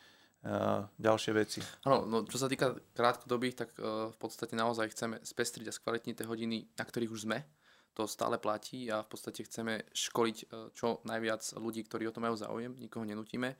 ďalšie 0.99 1.31
veci. 1.39 1.63
Áno, 1.87 2.03
no, 2.03 2.27
čo 2.27 2.35
sa 2.35 2.51
týka 2.51 2.75
krátkodobých, 2.99 3.55
tak 3.55 3.79
v 3.79 4.17
podstate 4.19 4.59
naozaj 4.59 4.91
chceme 4.91 5.23
spestriť 5.23 5.71
a 5.71 5.77
skvalitniť 5.79 6.19
tie 6.19 6.27
hodiny, 6.27 6.67
na 6.75 6.83
ktorých 6.83 7.15
už 7.15 7.31
sme 7.31 7.47
to 7.93 8.09
stále 8.09 8.41
platí 8.41 8.89
a 8.89 9.05
v 9.05 9.09
podstate 9.09 9.45
chceme 9.45 9.85
školiť 9.93 10.37
e, 10.43 10.45
čo 10.73 11.05
najviac 11.05 11.45
ľudí, 11.61 11.85
ktorí 11.85 12.09
o 12.09 12.15
to 12.15 12.25
majú 12.25 12.37
záujem, 12.37 12.73
nikoho 12.81 13.05
nenutíme. 13.05 13.57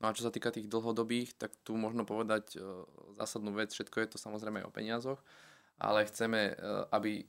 No 0.00 0.08
a 0.08 0.16
čo 0.16 0.24
sa 0.24 0.32
týka 0.32 0.48
tých 0.48 0.68
dlhodobých, 0.68 1.36
tak 1.36 1.52
tu 1.64 1.76
možno 1.76 2.04
povedať 2.04 2.56
e, 2.56 2.58
zásadnú 3.20 3.52
vec, 3.56 3.72
všetko 3.72 3.96
je 4.00 4.08
to 4.16 4.18
samozrejme 4.20 4.64
aj 4.64 4.68
o 4.68 4.72
peniazoch, 4.72 5.20
ale 5.80 6.08
chceme, 6.08 6.52
e, 6.52 6.54
aby 6.92 7.24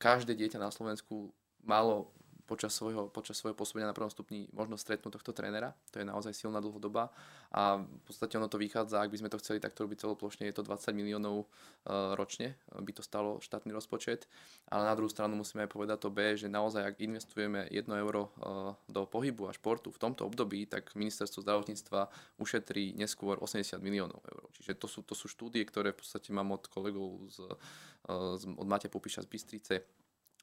každé 0.00 0.36
dieťa 0.36 0.60
na 0.60 0.72
Slovensku 0.72 1.32
malo 1.64 2.12
počas 2.46 2.74
svojho, 2.74 3.08
počas 3.08 3.38
svojho 3.38 3.54
pôsobenia 3.56 3.88
na 3.88 3.96
prvom 3.96 4.10
stupni 4.10 4.50
možno 4.52 4.74
stretnúť 4.74 5.20
tohto 5.20 5.32
trénera. 5.32 5.72
To 5.94 6.02
je 6.02 6.06
naozaj 6.06 6.34
silná 6.34 6.58
dlhodoba 6.58 7.14
a 7.52 7.84
v 7.84 8.02
podstate 8.08 8.40
ono 8.40 8.48
to 8.48 8.56
vychádza, 8.56 9.04
ak 9.04 9.12
by 9.12 9.20
sme 9.20 9.32
to 9.32 9.40
chceli 9.40 9.60
takto 9.60 9.84
robiť 9.84 10.08
celoplošne, 10.08 10.48
je 10.48 10.56
to 10.56 10.64
20 10.64 10.96
miliónov 10.96 11.44
uh, 11.44 12.16
ročne, 12.16 12.56
by 12.72 12.92
to 12.96 13.04
stalo 13.04 13.38
štátny 13.44 13.76
rozpočet, 13.76 14.24
ale 14.72 14.88
na 14.88 14.96
druhú 14.96 15.12
stranu 15.12 15.36
musíme 15.36 15.68
aj 15.68 15.70
povedať 15.70 15.98
to 16.00 16.08
B, 16.08 16.32
že 16.32 16.48
naozaj 16.48 16.82
ak 16.82 16.96
investujeme 17.04 17.68
1 17.68 17.84
euro 18.00 18.32
uh, 18.40 18.72
do 18.88 19.04
pohybu 19.04 19.52
a 19.52 19.56
športu 19.56 19.92
v 19.92 20.00
tomto 20.00 20.24
období, 20.24 20.64
tak 20.64 20.96
ministerstvo 20.96 21.44
zdravotníctva 21.44 22.08
ušetrí 22.40 22.96
neskôr 22.96 23.36
80 23.36 23.76
miliónov 23.84 24.24
eur. 24.24 24.48
Čiže 24.56 24.80
to 24.80 24.88
sú, 24.88 25.04
to 25.04 25.12
sú 25.12 25.28
štúdie, 25.28 25.62
ktoré 25.68 25.92
v 25.92 26.00
podstate 26.00 26.32
mám 26.32 26.56
od 26.56 26.64
kolegov 26.72 27.20
z, 27.28 27.44
z, 28.40 28.42
od 28.48 28.66
Matia 28.66 28.88
Pupiša 28.88 29.22
z 29.22 29.28
Bystrice, 29.28 29.74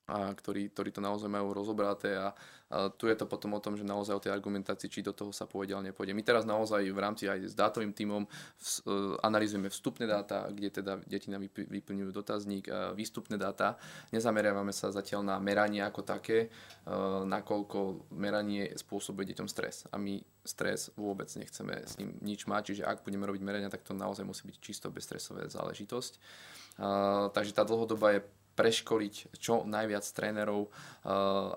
a 0.10 0.34
ktorí, 0.34 0.74
ktorí 0.74 0.90
to 0.90 1.06
naozaj 1.06 1.30
majú 1.30 1.54
rozobraté 1.54 2.18
a, 2.18 2.34
a 2.74 2.90
tu 2.90 3.06
je 3.06 3.14
to 3.14 3.30
potom 3.30 3.54
o 3.54 3.62
tom, 3.62 3.78
že 3.78 3.86
naozaj 3.86 4.14
o 4.18 4.24
tej 4.26 4.34
argumentácii, 4.34 4.90
či 4.90 5.06
do 5.06 5.14
toho 5.14 5.30
sa 5.30 5.46
pôjde, 5.46 5.78
ale 5.78 5.94
nepôjde. 5.94 6.18
My 6.18 6.26
teraz 6.26 6.50
naozaj 6.50 6.82
v 6.90 7.00
rámci 7.00 7.30
aj 7.30 7.50
s 7.50 7.54
dátovým 7.54 7.94
tímom 7.94 8.26
vz, 8.58 8.86
uh, 8.86 9.18
analýzujeme 9.22 9.70
vstupné 9.70 10.10
dáta, 10.10 10.50
kde 10.50 10.82
teda 10.82 10.98
deti 11.06 11.30
nám 11.30 11.46
vyplňujú 11.46 12.10
dotazník, 12.10 12.66
uh, 12.70 12.94
výstupné 12.98 13.38
dáta. 13.38 13.78
Nezameriavame 14.10 14.74
sa 14.74 14.90
zatiaľ 14.90 15.22
na 15.26 15.36
meranie 15.38 15.86
ako 15.86 16.02
také, 16.02 16.50
uh, 16.50 17.22
nakoľko 17.26 18.10
meranie 18.18 18.74
spôsobuje 18.74 19.34
deťom 19.34 19.46
stres. 19.46 19.86
A 19.94 20.02
my 20.02 20.22
stres 20.42 20.90
vôbec 20.98 21.30
nechceme 21.38 21.86
s 21.86 22.02
ním 22.02 22.18
nič 22.26 22.50
mať, 22.50 22.74
čiže 22.74 22.84
ak 22.86 23.06
budeme 23.06 23.30
robiť 23.30 23.42
merania, 23.46 23.70
tak 23.70 23.86
to 23.86 23.94
naozaj 23.94 24.26
musí 24.26 24.50
byť 24.50 24.58
čisto 24.58 24.90
bezstresové 24.90 25.46
záležitosť. 25.50 26.14
Uh, 26.80 27.28
takže 27.34 27.54
tá 27.54 27.62
dlhodoba 27.62 28.18
je 28.18 28.22
preškoliť 28.60 29.40
čo 29.40 29.64
najviac 29.64 30.04
trénerov 30.12 30.68
eh, 30.68 30.72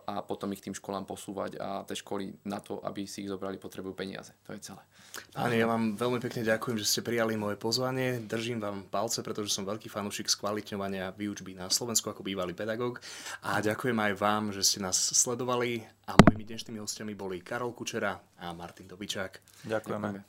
a 0.06 0.22
potom 0.22 0.54
ich 0.54 0.62
tým 0.62 0.70
školám 0.70 1.02
posúvať 1.02 1.58
a 1.58 1.82
tie 1.82 1.98
školy 1.98 2.46
na 2.46 2.62
to, 2.62 2.78
aby 2.86 3.10
si 3.10 3.26
ich 3.26 3.30
zobrali, 3.30 3.58
potrebujú 3.58 3.98
peniaze. 3.98 4.30
To 4.46 4.54
je 4.54 4.62
celé. 4.62 4.82
Páni, 5.34 5.60
ja 5.60 5.66
vám 5.66 5.98
veľmi 5.98 6.22
pekne 6.22 6.46
ďakujem, 6.46 6.78
že 6.78 6.86
ste 6.88 7.00
prijali 7.02 7.34
moje 7.34 7.58
pozvanie. 7.58 8.22
Držím 8.22 8.62
vám 8.62 8.86
palce, 8.86 9.20
pretože 9.20 9.50
som 9.52 9.66
veľký 9.66 9.90
fanúšik 9.90 10.30
skvalitňovania 10.30 11.12
výučby 11.12 11.58
na 11.58 11.68
Slovensku 11.68 12.08
ako 12.08 12.24
bývalý 12.24 12.54
pedagóg. 12.54 13.02
A 13.44 13.58
ďakujem 13.58 13.98
aj 13.98 14.12
vám, 14.16 14.54
že 14.54 14.62
ste 14.62 14.78
nás 14.80 14.96
sledovali 14.96 15.84
a 16.06 16.16
mojimi 16.16 16.46
dnešnými 16.48 16.78
hostiami 16.80 17.12
boli 17.18 17.42
Karol 17.42 17.74
Kučera 17.76 18.14
a 18.40 18.46
Martin 18.54 18.88
Dobičák. 18.88 19.66
Ďakujeme. 19.68 20.22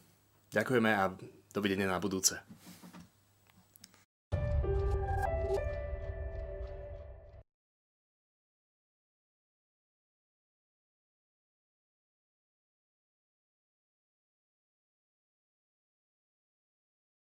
Ďakujeme 0.51 0.91
a 0.91 1.13
dovidenia 1.53 1.87
na 1.87 2.01
budúce. 2.01 2.62